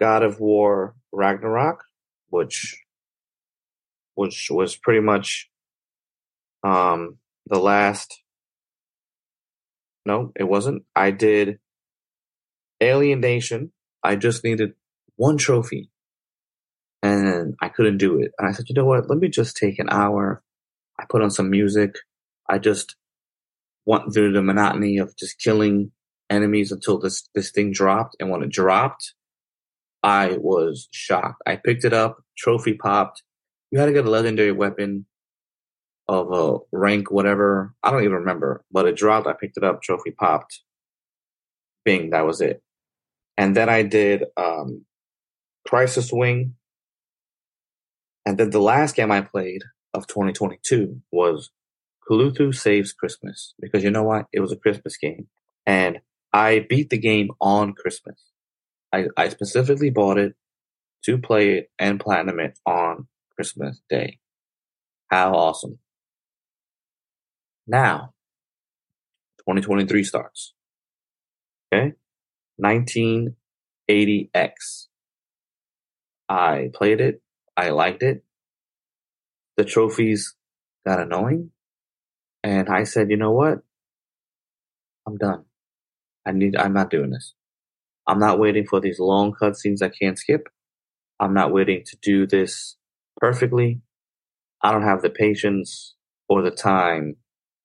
[0.00, 1.84] God of War Ragnarok,
[2.30, 2.82] which
[4.14, 5.50] which was pretty much
[6.64, 8.22] um the last
[10.06, 10.84] no, it wasn't.
[10.96, 11.58] I did
[12.82, 13.72] Alienation.
[14.04, 14.74] I just needed
[15.16, 15.90] one trophy.
[17.02, 18.32] And I couldn't do it.
[18.38, 19.08] And I said, you know what?
[19.10, 20.42] Let me just take an hour.
[20.98, 21.96] I put on some music.
[22.48, 22.96] I just
[23.86, 25.92] went through the monotony of just killing
[26.30, 28.16] enemies until this this thing dropped.
[28.20, 29.14] And when it dropped,
[30.02, 31.42] I was shocked.
[31.46, 33.22] I picked it up, trophy popped.
[33.70, 35.06] You had to get a legendary weapon
[36.06, 37.74] of a rank, whatever.
[37.82, 39.26] I don't even remember, but it dropped.
[39.26, 40.60] I picked it up, trophy popped.
[41.84, 42.62] Bing, that was it.
[43.36, 44.84] And then I did um,
[45.66, 46.54] Crisis Wing.
[48.24, 49.62] And then the last game I played
[49.94, 51.50] of 2022 was
[52.08, 54.26] Cthulhu Saves Christmas because you know what?
[54.32, 55.28] It was a Christmas game.
[55.66, 56.00] And
[56.38, 58.22] I beat the game on Christmas.
[58.92, 60.36] I, I specifically bought it
[61.04, 64.20] to play it and platinum it on Christmas Day.
[65.10, 65.80] How awesome.
[67.66, 68.14] Now,
[69.40, 70.54] 2023 starts.
[71.74, 71.94] Okay?
[72.62, 73.34] 1980X.
[76.28, 77.20] I played it.
[77.56, 78.22] I liked it.
[79.56, 80.36] The trophies
[80.86, 81.50] got annoying.
[82.44, 83.58] And I said, you know what?
[85.04, 85.47] I'm done.
[86.28, 87.32] I need, I'm not doing this.
[88.06, 90.48] I'm not waiting for these long cutscenes I can't skip.
[91.18, 92.76] I'm not waiting to do this
[93.18, 93.80] perfectly.
[94.62, 95.94] I don't have the patience
[96.28, 97.16] or the time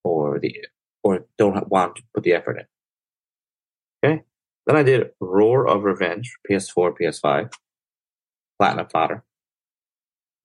[0.04, 0.56] or the,
[1.04, 2.66] or don't want to put the effort
[4.04, 4.10] in.
[4.10, 4.24] Okay.
[4.66, 7.54] Then I did Roar of Revenge, PS4, PS5,
[8.58, 9.24] Platinum Fodder.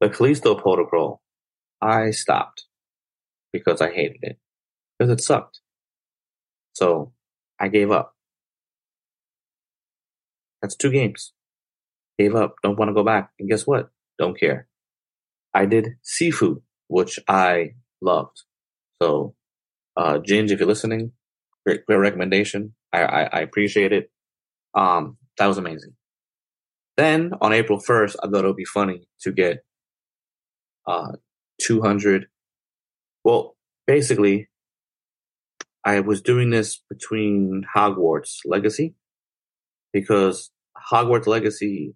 [0.00, 1.22] The Callisto Protocol,
[1.80, 2.64] I stopped
[3.52, 4.38] because I hated it.
[4.98, 5.60] Because it sucked.
[6.72, 7.12] So
[7.60, 8.14] I gave up.
[10.62, 11.32] That's two games.
[12.18, 12.56] Gave up.
[12.62, 13.30] Don't want to go back.
[13.38, 13.90] And guess what?
[14.18, 14.68] Don't care.
[15.54, 18.42] I did seafood, which I loved.
[19.00, 19.34] So,
[19.96, 21.12] uh, Ginge, if you're listening,
[21.64, 22.74] great, great recommendation.
[22.92, 24.10] I, I, I appreciate it.
[24.74, 25.92] Um, that was amazing.
[26.96, 29.64] Then on April 1st, I thought it would be funny to get,
[30.86, 31.12] uh,
[31.62, 32.26] 200.
[33.24, 34.48] Well, basically,
[35.84, 38.94] I was doing this between Hogwarts Legacy
[39.92, 40.50] because
[40.92, 41.94] Hogwarts Legacy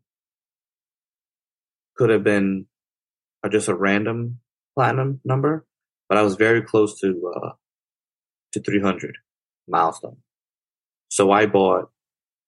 [1.96, 2.66] could have been
[3.50, 4.38] just a random
[4.74, 5.66] platinum number,
[6.08, 7.50] but I was very close to uh,
[8.52, 9.16] to 300
[9.68, 10.18] milestone.
[11.08, 11.90] So I bought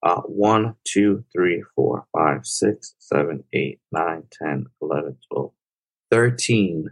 [0.03, 5.53] uh, 1, 2, 3, 4, 5, 6, 7, 8, 9, 10, 11, 12,
[6.11, 6.91] 13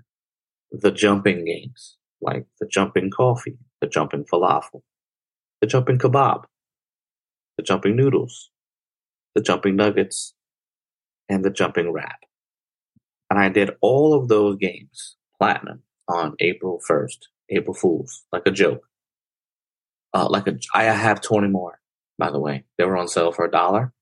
[0.72, 4.80] the jumping games, like the jumping coffee, the jumping falafel,
[5.60, 6.44] the jumping kebab,
[7.58, 8.50] the jumping noodles,
[9.34, 10.34] the jumping nuggets,
[11.28, 12.20] and the jumping wrap.
[13.28, 17.18] And I did all of those games platinum on April 1st,
[17.50, 18.86] April Fools, like a joke.
[20.14, 21.80] Uh, like a, I have 20 more,
[22.18, 22.64] by the way.
[22.78, 23.92] They were on sale for a dollar.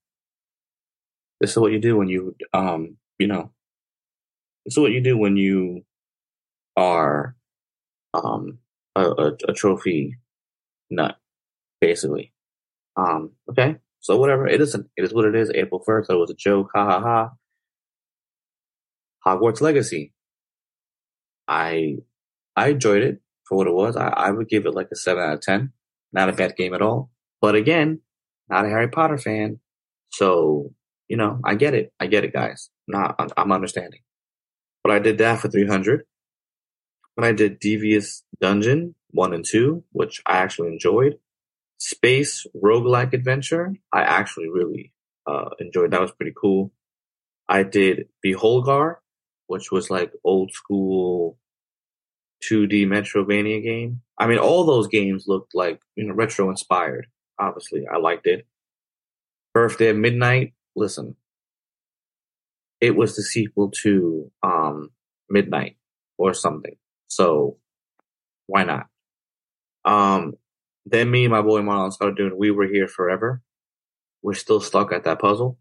[1.39, 3.51] This is what you do when you, um, you know,
[4.65, 5.85] this is what you do when you
[6.77, 7.35] are,
[8.13, 8.59] um,
[8.95, 10.17] a, a, a trophy
[10.89, 11.17] nut,
[11.79, 12.33] basically.
[12.95, 13.77] Um, okay.
[13.99, 14.87] So whatever, it isn't.
[14.97, 15.51] It is what it is.
[15.51, 16.71] April 1st, it was a joke.
[16.75, 17.29] Ha ha ha.
[19.25, 20.13] Hogwarts Legacy.
[21.47, 21.97] I,
[22.55, 23.95] I enjoyed it for what it was.
[23.95, 25.71] I, I would give it like a seven out of 10.
[26.13, 27.11] Not a bad game at all.
[27.41, 28.01] But again,
[28.49, 29.59] not a Harry Potter fan.
[30.09, 30.73] So,
[31.07, 31.93] you know, I get it.
[31.99, 32.69] I get it, guys.
[32.87, 34.01] Not, I'm understanding.
[34.83, 36.03] But I did that for 300.
[37.23, 41.17] I did Devious Dungeon 1 and 2, which I actually enjoyed.
[41.77, 44.93] Space Roguelike Adventure, I actually really
[45.25, 45.91] uh, enjoyed.
[45.91, 46.71] That was pretty cool.
[47.49, 48.97] I did Beholgar,
[49.47, 51.37] which was like old school
[52.49, 54.01] 2D Metrovania game.
[54.17, 57.07] I mean, all those games looked like, you know, retro inspired.
[57.39, 58.45] Obviously, I liked it.
[59.53, 61.15] Birthday at Midnight, listen,
[62.79, 64.91] it was the sequel to um,
[65.29, 65.77] Midnight
[66.17, 66.75] or something.
[67.11, 67.57] So
[68.47, 68.87] why not?
[69.83, 70.35] Um,
[70.85, 73.41] then me and my boy Marlon started doing We Were Here Forever.
[74.21, 75.57] We're still stuck at that puzzle.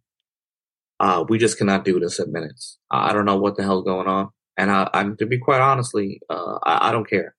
[1.01, 2.79] Uh, we just cannot do this in minutes.
[2.91, 4.29] I don't know what the hell's going on.
[4.57, 7.35] And I, am to be quite honestly, uh, I, I, don't care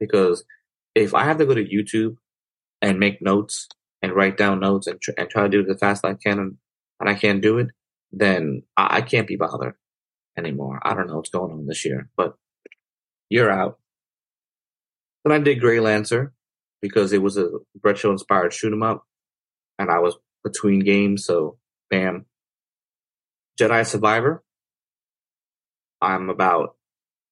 [0.00, 0.44] because
[0.94, 2.16] if I have to go to YouTube
[2.82, 3.68] and make notes
[4.02, 6.14] and write down notes and, tr- and try to do it as fast as I
[6.14, 6.56] can and,
[7.00, 7.68] and I can't do it,
[8.12, 9.74] then I, I can't be bothered
[10.36, 10.80] anymore.
[10.82, 12.34] I don't know what's going on this year, but
[13.34, 13.78] you're out.
[15.24, 16.32] Then I did Grey Lancer
[16.80, 17.50] because it was a
[17.82, 19.04] retro inspired shoot 'em up,
[19.78, 21.58] and I was between games, so
[21.90, 22.26] bam.
[23.60, 24.44] Jedi Survivor.
[26.00, 26.76] I'm about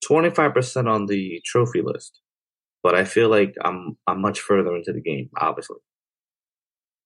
[0.05, 2.21] 25% on the trophy list,
[2.83, 5.79] but I feel like I'm I'm much further into the game, obviously.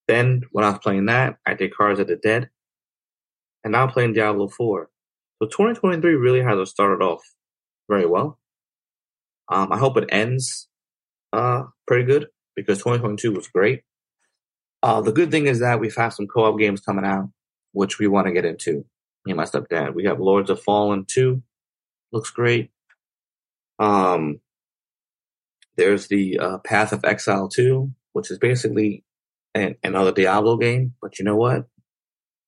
[0.09, 2.50] Then when I was playing that, I did Cards of the Dead,
[3.64, 4.90] and now I'm playing Diablo 4.
[5.42, 7.22] So 2023 really hasn't started off
[7.90, 8.38] very well.
[9.48, 10.68] Um, I hope it ends
[11.32, 13.82] uh, pretty good because 2022 was great.
[14.82, 17.30] Uh, the good thing is that we've had some co-op games coming out,
[17.72, 18.85] which we want to get into.
[19.24, 19.94] Me and my stepdad.
[19.94, 21.42] We have Lords of Fallen 2.
[22.12, 22.70] Looks great.
[23.78, 24.40] Um,
[25.76, 29.04] there's the uh, Path of Exile 2, which is basically
[29.54, 30.94] an, another Diablo game.
[31.02, 31.66] But you know what?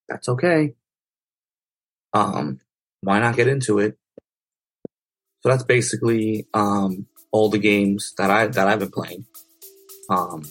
[0.09, 0.75] That's okay.
[2.13, 2.61] Um,
[3.01, 3.99] why not get into it?
[5.41, 9.27] So that's basically um, all the games that I that I've been playing.
[10.11, 10.45] Um,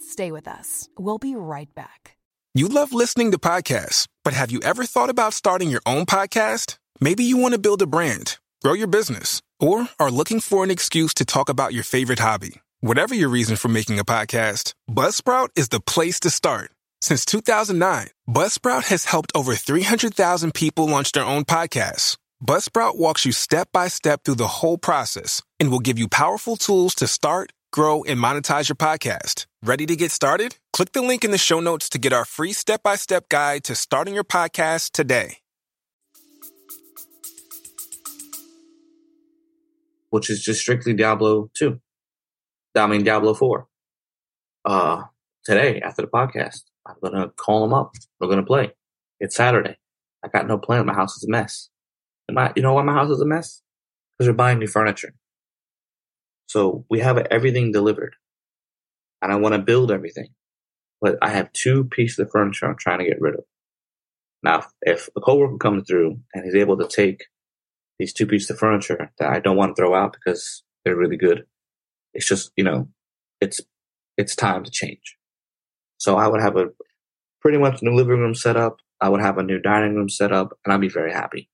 [0.00, 0.88] Stay with us.
[0.96, 2.16] We'll be right back.
[2.54, 6.76] You love listening to podcasts, but have you ever thought about starting your own podcast?
[7.00, 10.70] Maybe you want to build a brand, grow your business, or are looking for an
[10.70, 12.60] excuse to talk about your favorite hobby.
[12.80, 16.70] Whatever your reason for making a podcast, Buzzsprout is the place to start.
[17.04, 22.16] Since 2009, Buzzsprout has helped over 300,000 people launch their own podcasts.
[22.42, 26.56] Buzzsprout walks you step by step through the whole process and will give you powerful
[26.56, 29.44] tools to start, grow, and monetize your podcast.
[29.62, 30.56] Ready to get started?
[30.72, 33.64] Click the link in the show notes to get our free step by step guide
[33.64, 35.40] to starting your podcast today.
[40.08, 41.78] Which is just strictly Diablo 2.
[42.74, 43.68] I mean, Diablo 4.
[44.64, 45.02] Uh,
[45.44, 46.62] today after the podcast.
[46.86, 47.92] I'm gonna call them up.
[48.20, 48.72] We're gonna play.
[49.20, 49.76] It's Saturday.
[50.24, 50.86] I got no plan.
[50.86, 51.70] My house is a mess.
[52.30, 53.62] My, you know why my house is a mess?
[54.18, 55.14] Because we're buying new furniture.
[56.48, 58.14] So we have everything delivered,
[59.22, 60.28] and I want to build everything,
[61.00, 63.44] but I have two pieces of furniture I'm trying to get rid of.
[64.42, 67.24] Now, if a coworker comes through and he's able to take
[67.98, 71.16] these two pieces of furniture that I don't want to throw out because they're really
[71.16, 71.46] good,
[72.12, 72.88] it's just you know,
[73.40, 73.60] it's
[74.16, 75.16] it's time to change.
[76.04, 76.66] So I would have a
[77.40, 78.76] pretty much new living room set up.
[79.00, 81.48] I would have a new dining room set up and I'd be very happy.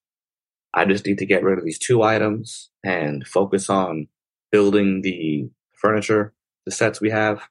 [0.74, 4.08] I just need to get rid of these two items and focus on
[4.50, 5.48] building the
[5.80, 6.34] furniture,
[6.66, 7.42] the sets we have.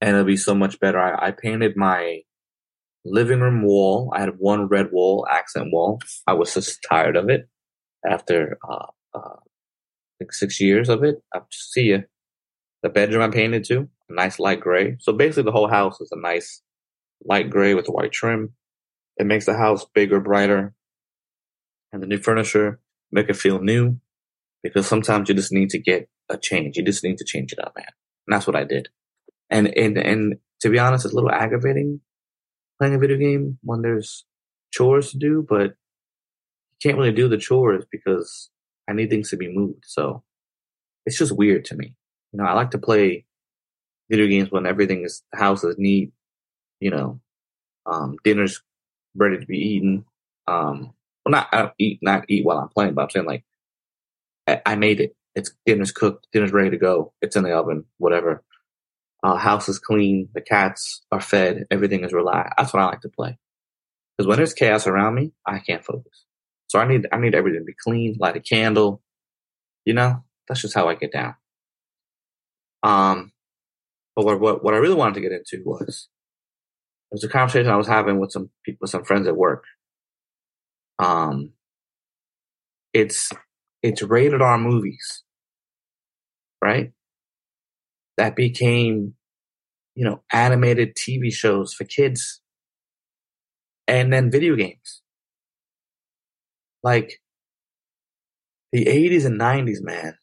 [0.00, 0.98] And it'll be so much better.
[0.98, 2.22] I, I painted my
[3.04, 4.12] living room wall.
[4.16, 6.00] I had one red wall, accent wall.
[6.26, 7.48] I was just tired of it
[8.04, 9.36] after uh, uh,
[10.20, 11.22] like six years of it.
[11.32, 12.02] I see you.
[12.82, 14.96] The bedroom I painted too a nice light gray.
[15.00, 16.62] So basically the whole house is a nice
[17.24, 18.52] light gray with white trim.
[19.16, 20.74] It makes the house bigger, brighter.
[21.92, 23.98] And the new furniture make it feel new
[24.62, 26.76] because sometimes you just need to get a change.
[26.76, 27.86] You just need to change it up, man.
[28.26, 28.88] And that's what I did.
[29.48, 32.00] And, and, and to be honest, it's a little aggravating
[32.78, 34.24] playing a video game when there's
[34.70, 38.50] chores to do, but you can't really do the chores because
[38.88, 39.84] I need things to be moved.
[39.86, 40.22] So
[41.06, 41.94] it's just weird to me.
[42.32, 43.25] You know, I like to play
[44.10, 46.12] video games when everything is house is neat,
[46.80, 47.20] you know,
[47.86, 48.62] um, dinner's
[49.14, 50.04] ready to be eaten.
[50.46, 50.92] Um,
[51.24, 53.44] well, not I eat not eat while I'm playing, but I'm saying like
[54.46, 55.16] I, I made it.
[55.34, 57.12] It's dinner's cooked, dinner's ready to go.
[57.20, 58.42] It's in the oven, whatever.
[59.22, 62.54] Uh, house is clean, the cats are fed, everything is relaxed.
[62.56, 63.38] That's what I like to play.
[64.16, 66.24] Because when there's chaos around me, I can't focus.
[66.68, 69.02] So I need I need everything to be clean, light a candle.
[69.84, 71.34] You know, that's just how I get down.
[72.82, 73.32] Um,
[74.16, 76.08] but what, what, what I really wanted to get into was,
[77.12, 79.64] it was a conversation I was having with some people, with some friends at work.
[80.98, 81.52] Um,
[82.94, 83.30] it's,
[83.82, 85.22] it's rated R movies,
[86.62, 86.92] right?
[88.16, 89.14] That became,
[89.94, 92.40] you know, animated TV shows for kids
[93.86, 95.02] and then video games.
[96.82, 97.20] Like
[98.72, 100.14] the 80s and 90s, man,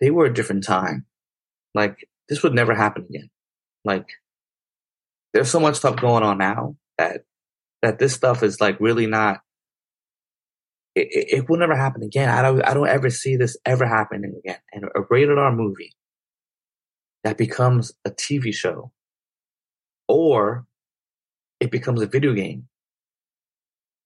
[0.00, 1.06] they were a different time.
[1.74, 3.30] Like this would never happen again.
[3.84, 4.06] Like
[5.32, 7.22] there's so much stuff going on now that
[7.82, 9.40] that this stuff is like really not
[10.94, 12.28] it, it, it, will never happen again.
[12.28, 14.58] I don't I don't ever see this ever happening again.
[14.72, 15.94] And a rated R movie
[17.24, 18.92] that becomes a TV show
[20.08, 20.66] or
[21.60, 22.68] it becomes a video game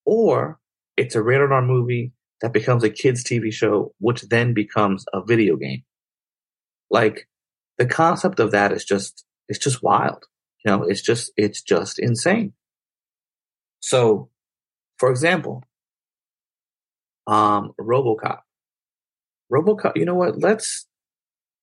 [0.05, 0.59] or
[0.97, 5.23] it's a rated R movie that becomes a kids TV show which then becomes a
[5.23, 5.83] video game.
[6.89, 7.27] Like
[7.79, 10.25] the concept of that is just it's just wild.
[10.63, 12.53] You know, it's just it's just insane.
[13.79, 14.29] So,
[14.97, 15.63] for example,
[17.25, 18.41] um RoboCop.
[19.51, 20.37] RoboCop, you know what?
[20.37, 20.87] Let's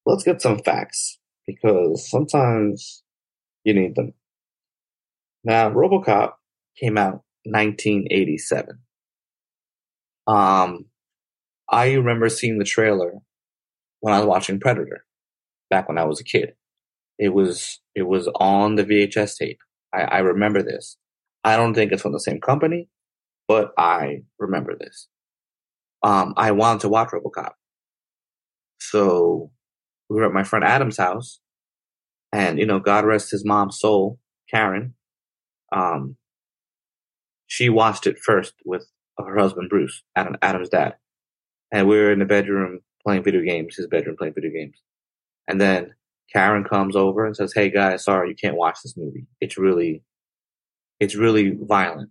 [0.05, 3.03] let's get some facts because sometimes
[3.63, 4.13] you need them.
[5.43, 6.33] Now, RoboCop
[6.77, 8.79] came out 1987.
[10.25, 10.85] Um,
[11.69, 13.13] I remember seeing the trailer
[14.01, 15.05] when I was watching Predator
[15.69, 16.53] back when I was a kid.
[17.19, 19.59] It was it was on the VHS tape.
[19.93, 20.97] I, I remember this.
[21.43, 22.89] I don't think it's from the same company,
[23.47, 25.07] but I remember this.
[26.03, 27.53] Um, I wanted to watch RoboCop,
[28.79, 29.51] so
[30.09, 31.39] we were at my friend Adam's house,
[32.31, 34.93] and you know, God rest his mom's soul, Karen.
[35.71, 36.17] Um,
[37.47, 38.85] she watched it first with
[39.17, 40.95] her husband Bruce, Adam, Adam's dad,
[41.71, 43.75] and we were in the bedroom playing video games.
[43.75, 44.77] His bedroom playing video games,
[45.47, 45.93] and then
[46.33, 49.27] Karen comes over and says, "Hey guys, sorry you can't watch this movie.
[49.41, 50.03] It's really,
[50.99, 52.09] it's really violent."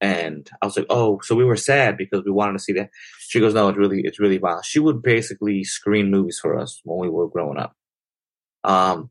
[0.00, 2.90] And I was like, "Oh, so we were sad because we wanted to see that."
[3.20, 6.80] She goes, "No, it's really, it's really violent." She would basically screen movies for us
[6.84, 7.76] when we were growing up.
[8.64, 9.10] Um,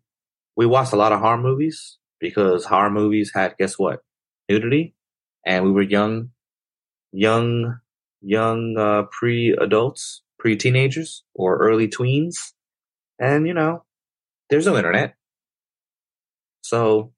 [0.56, 4.04] we watched a lot of horror movies because horror movies had guess what
[4.50, 4.96] nudity
[5.46, 6.30] and we were young,
[7.12, 7.80] young,
[8.22, 12.54] young uh, pre-adults, pre-teenagers, or early tweens,
[13.24, 13.86] and you know,
[14.50, 15.16] there's no internet,
[16.62, 17.14] so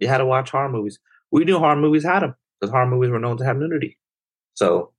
[0.00, 0.98] you had to watch horror movies.
[1.32, 3.98] We knew horror movies had them because horror movies were known to have nudity.
[4.54, 4.92] So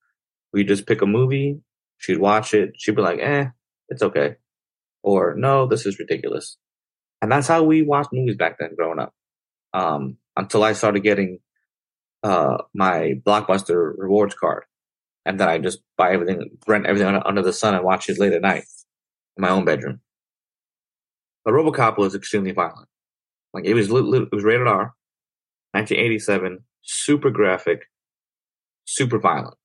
[0.54, 1.62] we just pick a movie,
[2.00, 3.48] she'd watch it, she'd be like, "Eh,
[3.90, 4.38] it's okay,"
[5.04, 6.58] or "No, this is ridiculous,"
[7.22, 9.14] and that's how we watched movies back then, growing up.
[9.74, 11.40] Um, until I started getting
[12.24, 14.64] uh, my Blockbuster rewards card,
[15.26, 18.34] and then I just buy everything, rent everything under the sun, and watch it late
[18.34, 18.66] at night
[19.38, 20.02] in my own bedroom.
[21.44, 22.88] But RoboCop was extremely violent.
[23.54, 24.94] Like it was, it was rated R,
[25.74, 27.84] 1987, super graphic,
[28.86, 29.56] super violent.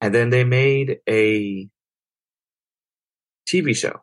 [0.00, 1.68] And then they made a
[3.48, 4.02] TV show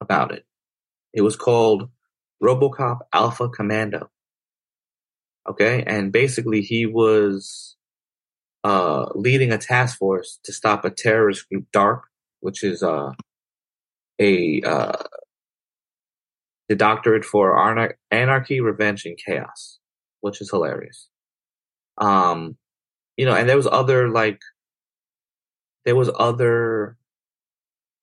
[0.00, 0.44] about it.
[1.12, 1.90] It was called
[2.42, 4.10] RoboCop Alpha Commando.
[5.48, 5.84] Okay.
[5.86, 7.76] And basically he was,
[8.64, 12.04] uh, leading a task force to stop a terrorist group, DARK,
[12.40, 13.12] which is, uh,
[14.18, 15.02] a, uh,
[16.68, 17.56] the doctorate for
[18.10, 19.78] anarchy, revenge, and chaos,
[20.20, 21.08] which is hilarious.
[21.98, 22.56] Um,
[23.16, 24.40] you know, and there was other like,
[25.84, 26.96] there was other,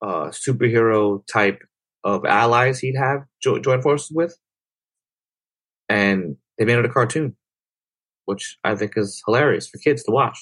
[0.02, 1.62] uh, superhero type
[2.02, 4.36] of allies he'd have jo- join forces with.
[5.88, 7.36] And they made it a cartoon,
[8.24, 10.38] which I think is hilarious for kids to watch.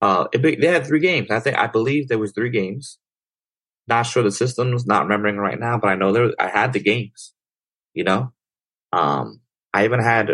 [0.00, 1.30] Uh, it, they had three games.
[1.30, 2.98] I think I believe there was three games.
[3.86, 6.32] Not sure the systems, not remembering right now, but I know there.
[6.38, 7.34] I had the games.
[7.92, 8.32] You know,
[8.92, 9.40] um,
[9.72, 10.30] I even had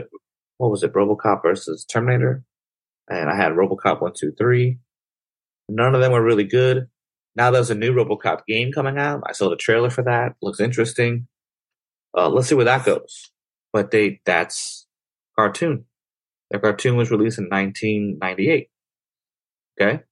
[0.56, 2.44] what was it, RoboCop versus Terminator,
[3.08, 4.78] and I had RoboCop one, two, three.
[5.68, 6.88] None of them were really good.
[7.36, 9.22] Now there's a new RoboCop game coming out.
[9.26, 10.34] I saw the trailer for that.
[10.42, 11.28] Looks interesting.
[12.16, 13.30] Uh, let's see where that goes
[13.72, 14.86] but they that's
[15.36, 15.84] cartoon.
[16.50, 18.68] The cartoon was released in 1998.
[19.80, 20.02] Okay,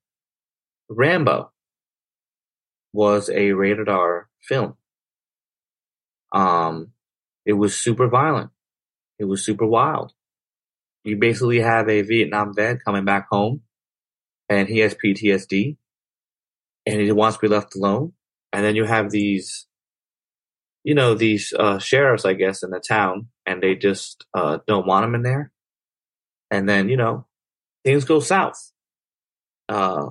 [0.88, 1.52] Rambo
[2.92, 4.74] was a rated R film.
[6.32, 6.92] Um,
[7.44, 8.50] it was super violent.
[9.18, 10.12] It was super wild.
[11.04, 13.62] You basically have a Vietnam vet coming back home,
[14.48, 15.76] and he has PTSD,
[16.86, 18.12] and he wants to be left alone.
[18.52, 19.68] And then you have these
[20.88, 24.86] you know, these uh, sheriffs, I guess, in the town, and they just uh, don't
[24.86, 25.52] want him in there.
[26.50, 27.26] And then, you know,
[27.84, 28.72] things go south.
[29.68, 30.06] Uh,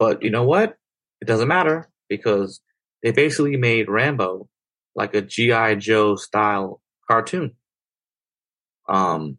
[0.00, 0.76] but you know what?
[1.24, 2.60] It doesn't matter because
[3.02, 4.46] they basically made Rambo
[4.94, 7.56] like a GI Joe style cartoon.
[8.90, 9.38] Um,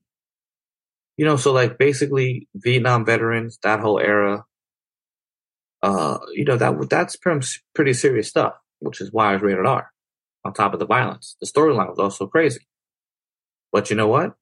[1.16, 4.46] you know, so like basically Vietnam veterans, that whole era,
[5.84, 7.18] uh, you know, that that's
[7.76, 9.92] pretty serious stuff, which is why it's rated R.
[10.44, 12.66] On top of the violence, the storyline was also crazy.
[13.72, 14.34] But you know what?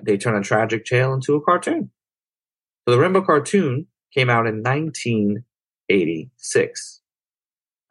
[0.00, 1.90] They turned a tragic tale into a cartoon.
[2.84, 4.62] So the Rambo cartoon came out in
[5.90, 7.00] 1986.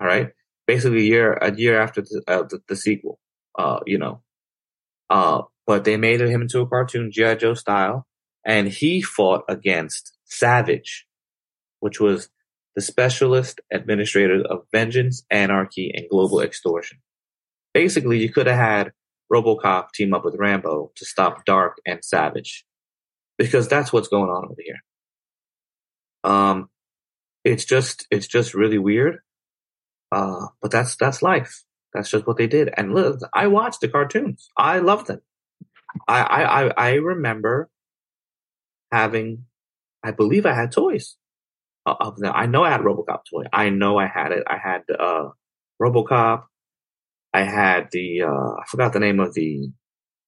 [0.02, 0.32] All right,
[0.66, 3.20] basically a year a year after the, uh, the, the sequel.
[3.58, 4.22] Uh, you know,
[5.10, 8.08] uh, but they made him into a cartoon GI Joe style,
[8.46, 11.06] and he fought against Savage,
[11.80, 12.30] which was
[12.76, 17.00] the specialist administrator of vengeance, anarchy, and global extortion.
[17.74, 18.92] Basically, you could have had
[19.32, 22.66] RoboCop team up with Rambo to stop Dark and Savage,
[23.38, 24.80] because that's what's going on over here.
[26.24, 26.70] Um,
[27.44, 29.20] it's just it's just really weird.
[30.12, 31.64] Uh, but that's that's life.
[31.94, 32.70] That's just what they did.
[32.76, 34.50] And look, I watched the cartoons.
[34.58, 35.22] I loved them.
[36.08, 37.70] I I I remember
[38.92, 39.46] having,
[40.04, 41.16] I believe I had toys
[41.86, 42.32] of them.
[42.36, 43.46] I know I had RoboCop toy.
[43.52, 44.44] I know I had it.
[44.48, 45.30] I had uh
[45.82, 46.44] RoboCop.
[47.34, 49.70] I had the uh I forgot the name of the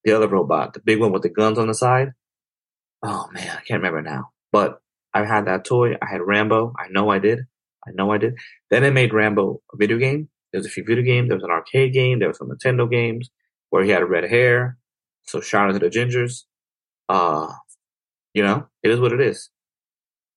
[0.04, 2.14] the other robot, the big one with the guns on the side.
[3.04, 4.30] Oh man, I can't remember now.
[4.52, 4.80] But
[5.14, 5.94] I had that toy.
[6.02, 6.74] I had Rambo.
[6.80, 7.40] I know I did.
[7.88, 8.36] I know I did.
[8.70, 10.30] Then they made Rambo a video game.
[10.52, 11.30] There was a few video games.
[11.30, 12.20] There was an arcade game.
[12.20, 13.30] There was some Nintendo games
[13.70, 14.78] where he had red hair.
[15.24, 16.44] So shout out to the Gingers.
[17.10, 17.52] Uh,
[18.34, 19.50] you know, it is what it is.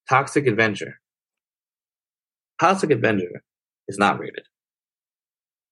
[0.08, 1.00] Toxic Avenger.
[2.60, 3.42] Toxic Avenger
[3.88, 4.44] is not rated.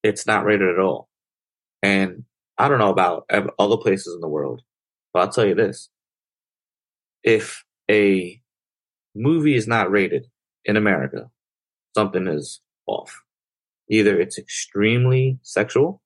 [0.03, 1.09] It's not rated at all.
[1.83, 2.25] And
[2.59, 4.63] I don't know about other places in the world,
[5.13, 5.89] but I'll tell you this.
[7.23, 8.42] If a
[9.15, 10.27] movie is not rated
[10.65, 11.31] in America,
[11.95, 13.23] something is off.
[13.89, 16.01] Either it's extremely sexual,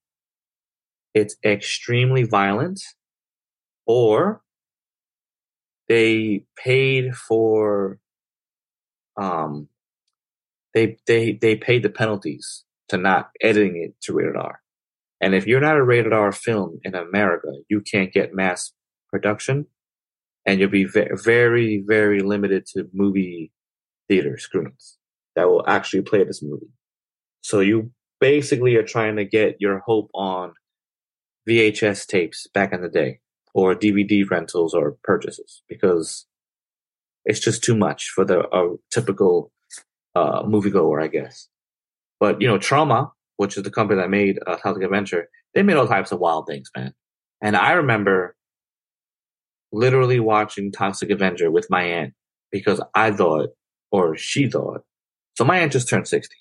[1.15, 2.81] it's extremely violent,
[3.87, 4.43] or
[5.89, 7.99] they paid for
[9.17, 9.69] um
[10.75, 14.61] they they they paid the penalties to not editing it to rated R.
[15.21, 18.73] And if you're not a rated R film in America, you can't get mass
[19.11, 19.67] production
[20.47, 23.53] and you'll be very, very limited to movie
[24.09, 24.97] theater screenings
[25.35, 26.71] that will actually play this movie.
[27.43, 27.91] So you
[28.21, 30.55] basically are trying to get your hope on
[31.49, 33.21] VHS tapes back in the day
[33.55, 36.27] or DVD rentals or purchases because
[37.25, 39.51] it's just too much for the typical
[40.15, 41.49] uh, moviegoer, I guess.
[42.21, 45.77] But you know, Troma, which is the company that made uh, Toxic Avenger, they made
[45.77, 46.95] all types of wild things, man.
[47.43, 48.36] And I remember
[49.73, 52.15] literally watching Toxic Avenger with my aunt
[52.51, 53.51] because I thought,
[53.91, 54.83] or she thought,
[55.35, 56.35] so my aunt just turned 60.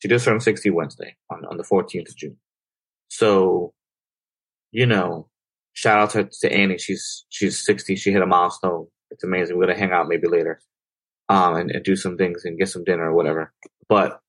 [0.00, 2.36] She just turned 60 Wednesday on, on the 14th of June.
[3.08, 3.72] So,
[4.72, 5.28] you know,
[5.72, 6.78] shout out to, to Annie.
[6.78, 7.96] She's, she's 60.
[7.96, 8.86] She hit a milestone.
[9.10, 9.56] It's amazing.
[9.56, 10.60] We're going to hang out maybe later,
[11.28, 13.52] um, and, and do some things and get some dinner or whatever.
[13.88, 14.20] But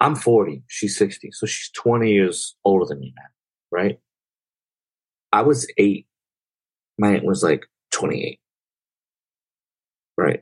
[0.00, 0.64] I'm 40.
[0.66, 1.30] She's 60.
[1.32, 3.26] So she's 20 years older than me, man.
[3.70, 3.98] Right?
[5.30, 6.07] I was eight
[6.98, 8.40] mine was like 28.
[10.16, 10.40] Right.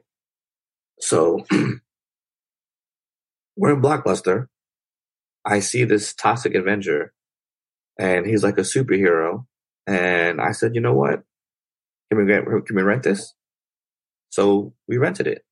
[1.01, 1.45] So
[3.57, 4.49] we're in Blockbuster.
[5.45, 7.13] I see this Toxic Avenger
[7.99, 9.45] and he's like a superhero.
[9.87, 11.23] And I said, you know what?
[12.11, 13.35] Can we get, can we rent this?
[14.31, 15.43] So we rented it.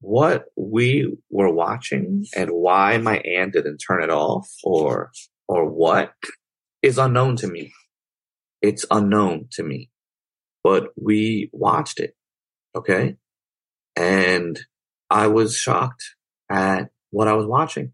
[0.00, 5.12] What we were watching and why my aunt didn't turn it off or,
[5.46, 6.12] or what
[6.82, 7.72] is unknown to me
[8.62, 9.90] it's unknown to me,
[10.62, 12.14] but we watched it.
[12.74, 13.16] Okay.
[13.96, 14.58] And
[15.10, 16.14] I was shocked
[16.48, 17.92] at what I was watching.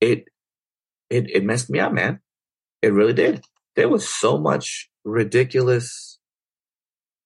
[0.00, 0.24] It,
[1.08, 2.20] it, it messed me up, man.
[2.82, 3.44] It really did.
[3.76, 6.18] There was so much ridiculous,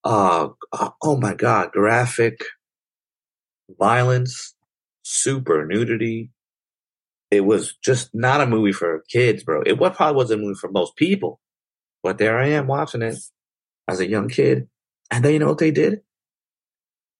[0.04, 2.42] uh, uh oh my God, graphic
[3.78, 4.54] violence,
[5.02, 6.30] super nudity.
[7.30, 9.62] It was just not a movie for kids, bro.
[9.62, 11.40] It what probably wasn't a movie for most people.
[12.02, 13.16] But there I am watching it
[13.88, 14.68] as a young kid.
[15.10, 16.00] And then you know what they did?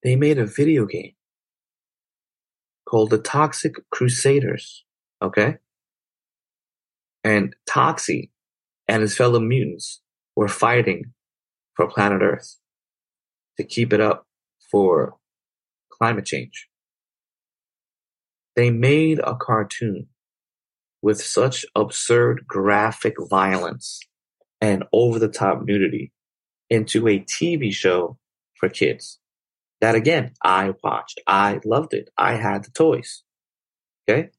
[0.03, 1.13] They made a video game
[2.89, 4.85] called The Toxic Crusaders.
[5.21, 5.57] Okay?
[7.23, 8.31] And Toxie
[8.89, 10.01] and his fellow mutants
[10.35, 11.13] were fighting
[11.75, 12.59] for planet Earth
[13.57, 14.27] to keep it up
[14.71, 15.17] for
[15.91, 16.69] climate change.
[18.57, 20.09] They made a cartoon
[21.01, 24.01] with such absurd graphic violence
[24.63, 26.13] and over the top nudity
[26.71, 28.17] into a TV show
[28.55, 29.19] for kids.
[29.81, 31.21] That again, I watched.
[31.27, 32.09] I loved it.
[32.17, 33.25] I had the toys.
[34.09, 34.31] Okay.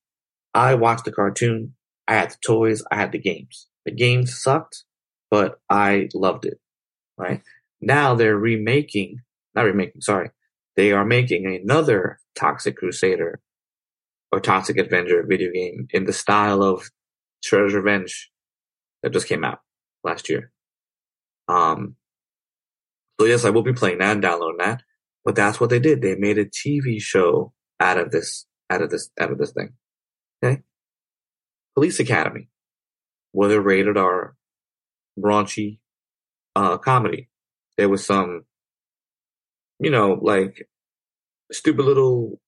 [0.54, 1.76] I watched the cartoon.
[2.08, 2.82] I had the toys.
[2.90, 3.68] I had the games.
[3.86, 4.86] The games sucked,
[5.30, 6.60] but I loved it.
[7.18, 7.42] Right.
[7.82, 9.18] Now they're remaking,
[9.54, 10.32] not remaking, sorry.
[10.78, 13.42] They are making another Toxic Crusader
[14.32, 16.90] or Toxic Avenger video game in the style of
[17.46, 18.32] Shredder's Revenge
[19.02, 19.60] that just came out
[20.04, 20.52] last year.
[21.48, 21.96] Um,
[23.20, 24.84] so yes, I will be playing that and downloading that.
[25.26, 26.02] But that's what they did.
[26.02, 29.74] They made a TV show out of this, out of this, out of this thing.
[30.44, 30.62] Okay.
[31.76, 32.50] Police Academy,
[33.32, 34.36] where they rated R
[35.18, 35.80] raunchy,
[36.56, 37.30] uh, comedy.
[37.78, 38.46] There was some,
[39.80, 40.68] you know, like
[41.52, 42.40] stupid little,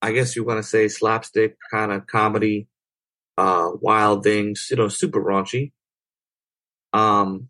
[0.00, 2.68] I guess you want to say slapstick kind of comedy,
[3.38, 5.72] uh, wild things, you know, super raunchy.
[6.92, 7.48] Um,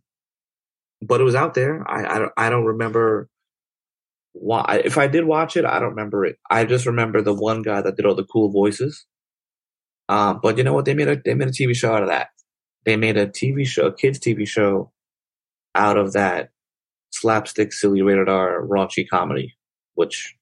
[1.01, 1.84] but it was out there.
[1.88, 3.28] I, I don't, I don't remember
[4.32, 4.82] why.
[4.84, 6.38] If I did watch it, I don't remember it.
[6.51, 9.07] I just remember the one guy that did all the cool voices.
[10.09, 10.84] Um, but you know what?
[10.84, 12.28] They made a they made a TV show out of that.
[12.84, 14.93] They made a TV show, a kids TV show,
[15.74, 16.51] out of that
[17.11, 19.55] slapstick, silly, rated R, raunchy comedy,
[19.95, 20.36] which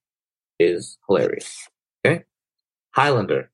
[0.59, 1.69] is hilarious.
[2.05, 2.25] Okay,
[2.93, 3.51] Highlander.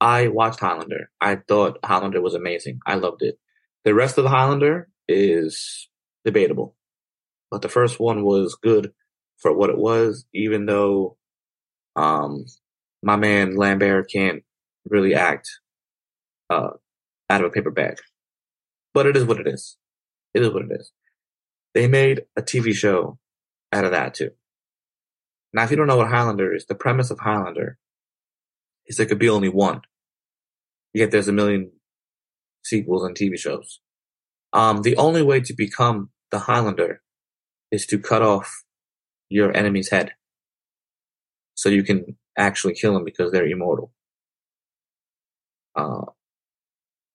[0.00, 1.10] I watched Highlander.
[1.20, 2.80] I thought Highlander was amazing.
[2.86, 3.38] I loved it.
[3.86, 5.88] The rest of the Highlander is
[6.24, 6.74] debatable,
[7.52, 8.92] but the first one was good
[9.38, 11.16] for what it was, even though
[11.94, 12.46] um,
[13.00, 14.42] my man Lambert can't
[14.90, 15.48] really act
[16.50, 16.70] uh,
[17.30, 17.98] out of a paper bag.
[18.92, 19.76] But it is what it is.
[20.34, 20.90] It is what it is.
[21.72, 23.20] They made a TV show
[23.72, 24.30] out of that too.
[25.52, 27.78] Now, if you don't know what Highlander is, the premise of Highlander
[28.86, 29.82] is there could be only one.
[30.92, 31.70] Yet there's a million
[32.66, 33.80] sequels and TV shows.
[34.52, 37.02] Um, the only way to become the Highlander
[37.70, 38.64] is to cut off
[39.28, 40.12] your enemy's head.
[41.54, 43.92] So you can actually kill them because they're immortal.
[45.74, 46.06] Uh,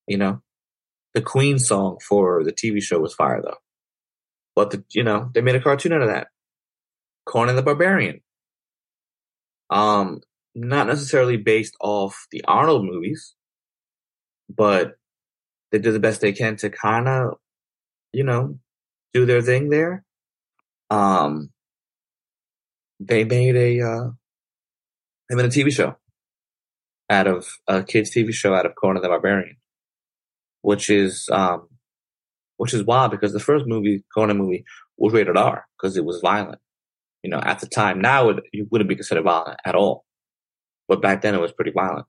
[0.07, 0.41] you know,
[1.13, 3.57] the Queen song for the TV show was fire though.
[4.55, 6.27] But the, you know, they made a cartoon out of that.
[7.25, 8.21] Conan the Barbarian.
[9.69, 10.21] Um,
[10.53, 13.35] not necessarily based off the Arnold movies,
[14.49, 14.95] but
[15.71, 17.37] they did the best they can to kind of,
[18.13, 18.59] you know,
[19.13, 20.03] do their thing there.
[20.89, 21.51] Um,
[22.99, 24.09] they made a uh,
[25.29, 25.95] they made a TV show
[27.09, 29.57] out of a kids TV show out of Conan the Barbarian,
[30.61, 31.67] which is um,
[32.57, 34.65] which is wild because the first movie Conan movie
[34.97, 36.59] was rated R because it was violent.
[37.23, 40.05] You know, at the time, now it, it wouldn't be considered violent at all,
[40.87, 42.05] but back then it was pretty violent.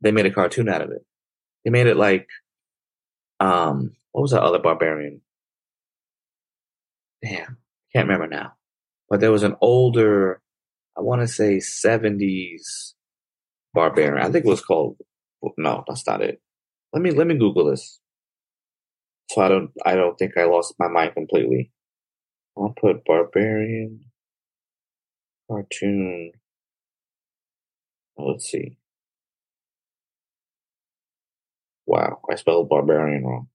[0.00, 1.04] They made a cartoon out of it.
[1.64, 2.26] They made it like,
[3.42, 5.20] um, what was that other barbarian?
[7.22, 7.58] Damn,
[7.92, 8.52] can't remember now
[9.12, 10.40] but there was an older,
[10.96, 12.94] I want to say 70s
[13.74, 14.24] barbarian.
[14.26, 14.96] I think it was called,
[15.58, 16.40] no, that's not it.
[16.94, 18.00] Let me, let me Google this.
[19.30, 21.72] So I don't, I don't think I lost my mind completely.
[22.56, 24.06] I'll put barbarian
[25.46, 26.32] cartoon.
[28.16, 28.78] Let's see.
[31.86, 33.48] Wow, I spelled barbarian wrong.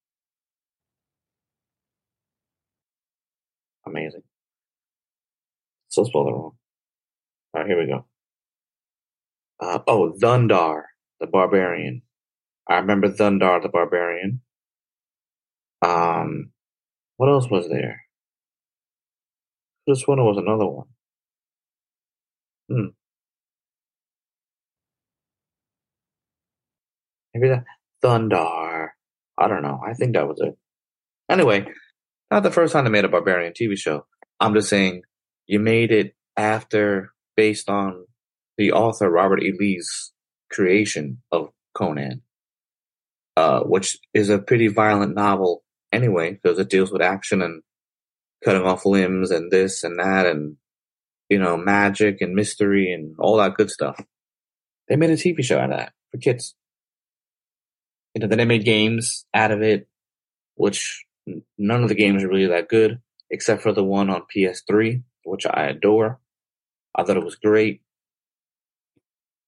[3.85, 4.23] Amazing.
[5.89, 6.57] So spelled it wrong.
[7.53, 8.05] All right, here we go.
[9.59, 10.83] Uh, oh, Thundarr,
[11.19, 12.03] the barbarian.
[12.69, 14.41] I remember Thundarr, the barbarian.
[15.81, 16.51] Um,
[17.17, 18.01] what else was there?
[19.87, 20.87] This one was another one.
[22.69, 22.87] Hmm.
[27.33, 27.63] Maybe that
[28.03, 28.89] Thundarr.
[29.37, 29.79] I don't know.
[29.85, 30.57] I think that was it.
[31.29, 31.67] Anyway,
[32.31, 34.05] not the first time they made a barbarian TV show.
[34.39, 35.03] I'm just saying
[35.45, 38.05] you made it after based on
[38.57, 39.53] the author Robert E.
[39.57, 40.13] Lee's
[40.51, 42.21] creation of Conan,
[43.35, 47.61] uh, which is a pretty violent novel anyway, because it deals with action and
[48.43, 50.57] cutting off limbs and this and that and
[51.29, 53.99] you know magic and mystery and all that good stuff.
[54.87, 56.55] They made a TV show out of that for kids.
[58.13, 59.87] You know, then they made games out of it,
[60.55, 61.05] which
[61.57, 62.99] none of the games are really that good,
[63.29, 66.19] except for the one on PS3 which I adore.
[66.95, 67.81] I thought it was great.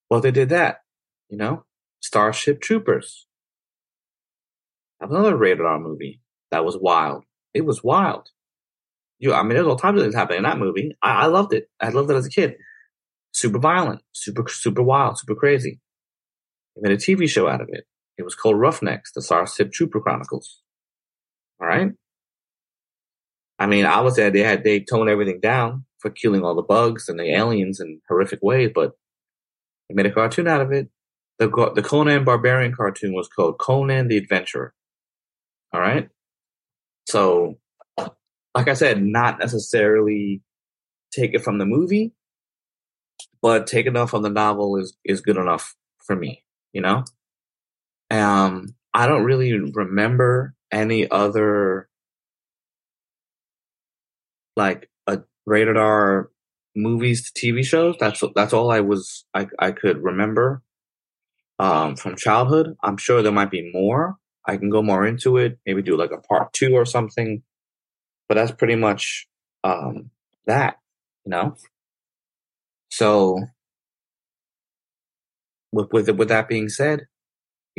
[0.10, 0.82] Well, they did that,
[1.30, 1.66] you know,
[2.01, 3.28] Starship Troopers.
[4.99, 6.20] Another rated R movie
[6.51, 7.24] that was wild.
[7.53, 8.30] It was wild.
[9.20, 10.95] You, I mean, there's all types of things happening in that movie.
[11.01, 11.70] I, I loved it.
[11.80, 12.55] I loved it as a kid.
[13.32, 15.80] Super violent, super, super wild, super crazy.
[16.76, 17.86] They made a TV show out of it.
[18.20, 20.61] It was called Roughnecks, the Starship Trooper Chronicles.
[21.61, 21.91] All right.
[23.57, 24.30] I mean, I was there.
[24.30, 28.01] They had they toned everything down for killing all the bugs and the aliens in
[28.09, 28.91] horrific ways, but
[29.88, 30.89] they made a cartoon out of it.
[31.39, 34.74] the the Conan Barbarian cartoon was called Conan the Adventurer.
[35.74, 36.09] All right.
[37.07, 37.57] So,
[37.97, 40.41] like I said, not necessarily
[41.13, 42.13] take it from the movie,
[43.41, 46.43] but take enough from the novel is is good enough for me.
[46.74, 47.05] You know.
[48.12, 51.89] Um, I don't really remember any other
[54.55, 56.30] like a rated R
[56.76, 57.95] movies to TV shows.
[57.99, 60.62] That's that's all I was I I could remember
[61.60, 62.76] um, from childhood.
[62.84, 64.18] I'm sure there might be more.
[64.47, 65.60] I can go more into it.
[65.66, 67.43] Maybe do like a part two or something.
[68.28, 69.28] But that's pretty much
[69.64, 70.12] um,
[70.47, 70.78] that,
[71.26, 71.55] you know.
[72.89, 73.39] So
[75.72, 77.07] with with with that being said,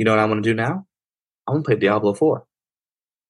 [0.01, 0.87] you know what I'm gonna do now?
[1.47, 2.47] I'm gonna play Diablo Four,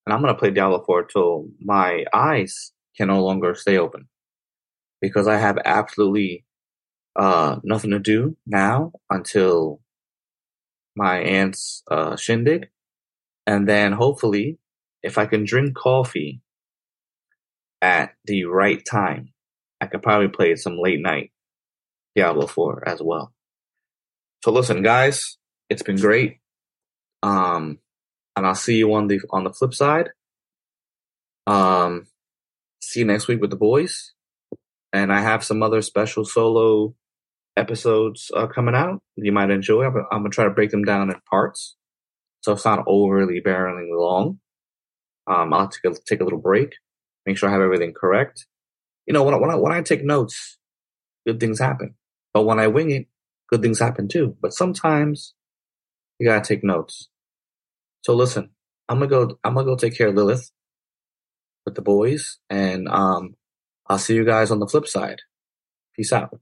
[0.05, 4.07] and I'm gonna play Diablo Four till my eyes can no longer stay open
[5.01, 6.45] because I have absolutely
[7.17, 9.81] uh, nothing to do now until
[10.95, 12.69] my aunt's uh, shindig.
[13.45, 14.57] And then hopefully,
[15.03, 16.39] if I can drink coffee
[17.81, 19.33] at the right time,
[19.81, 21.33] I could probably play some late night
[22.15, 23.33] Diablo 4 as well.
[24.41, 25.37] So listen, guys,
[25.69, 26.40] it's been great.
[27.23, 27.79] Um,
[28.35, 30.09] and I'll see you on the on the flip side.
[31.47, 32.07] Um,
[32.81, 34.13] see you next week with the boys.
[34.93, 36.95] And I have some other special solo
[37.55, 39.83] episodes uh, coming out you might enjoy.
[39.83, 41.75] I'm, I'm, gonna try to break them down in parts,
[42.41, 44.39] so it's not overly barreling long.
[45.27, 46.73] Um, I'll take a, take a little break,
[47.25, 48.47] make sure I have everything correct.
[49.05, 50.57] You know, when I, when I when I take notes,
[51.25, 51.95] good things happen.
[52.33, 53.07] But when I wing it,
[53.49, 54.37] good things happen too.
[54.41, 55.33] But sometimes
[56.19, 57.09] you gotta take notes.
[58.03, 58.51] So listen,
[58.89, 59.39] I'm gonna go.
[59.43, 60.51] I'm gonna go take care of Lilith
[61.65, 63.35] with the boys, and um,
[63.87, 65.21] I'll see you guys on the flip side.
[65.95, 66.39] Peace out.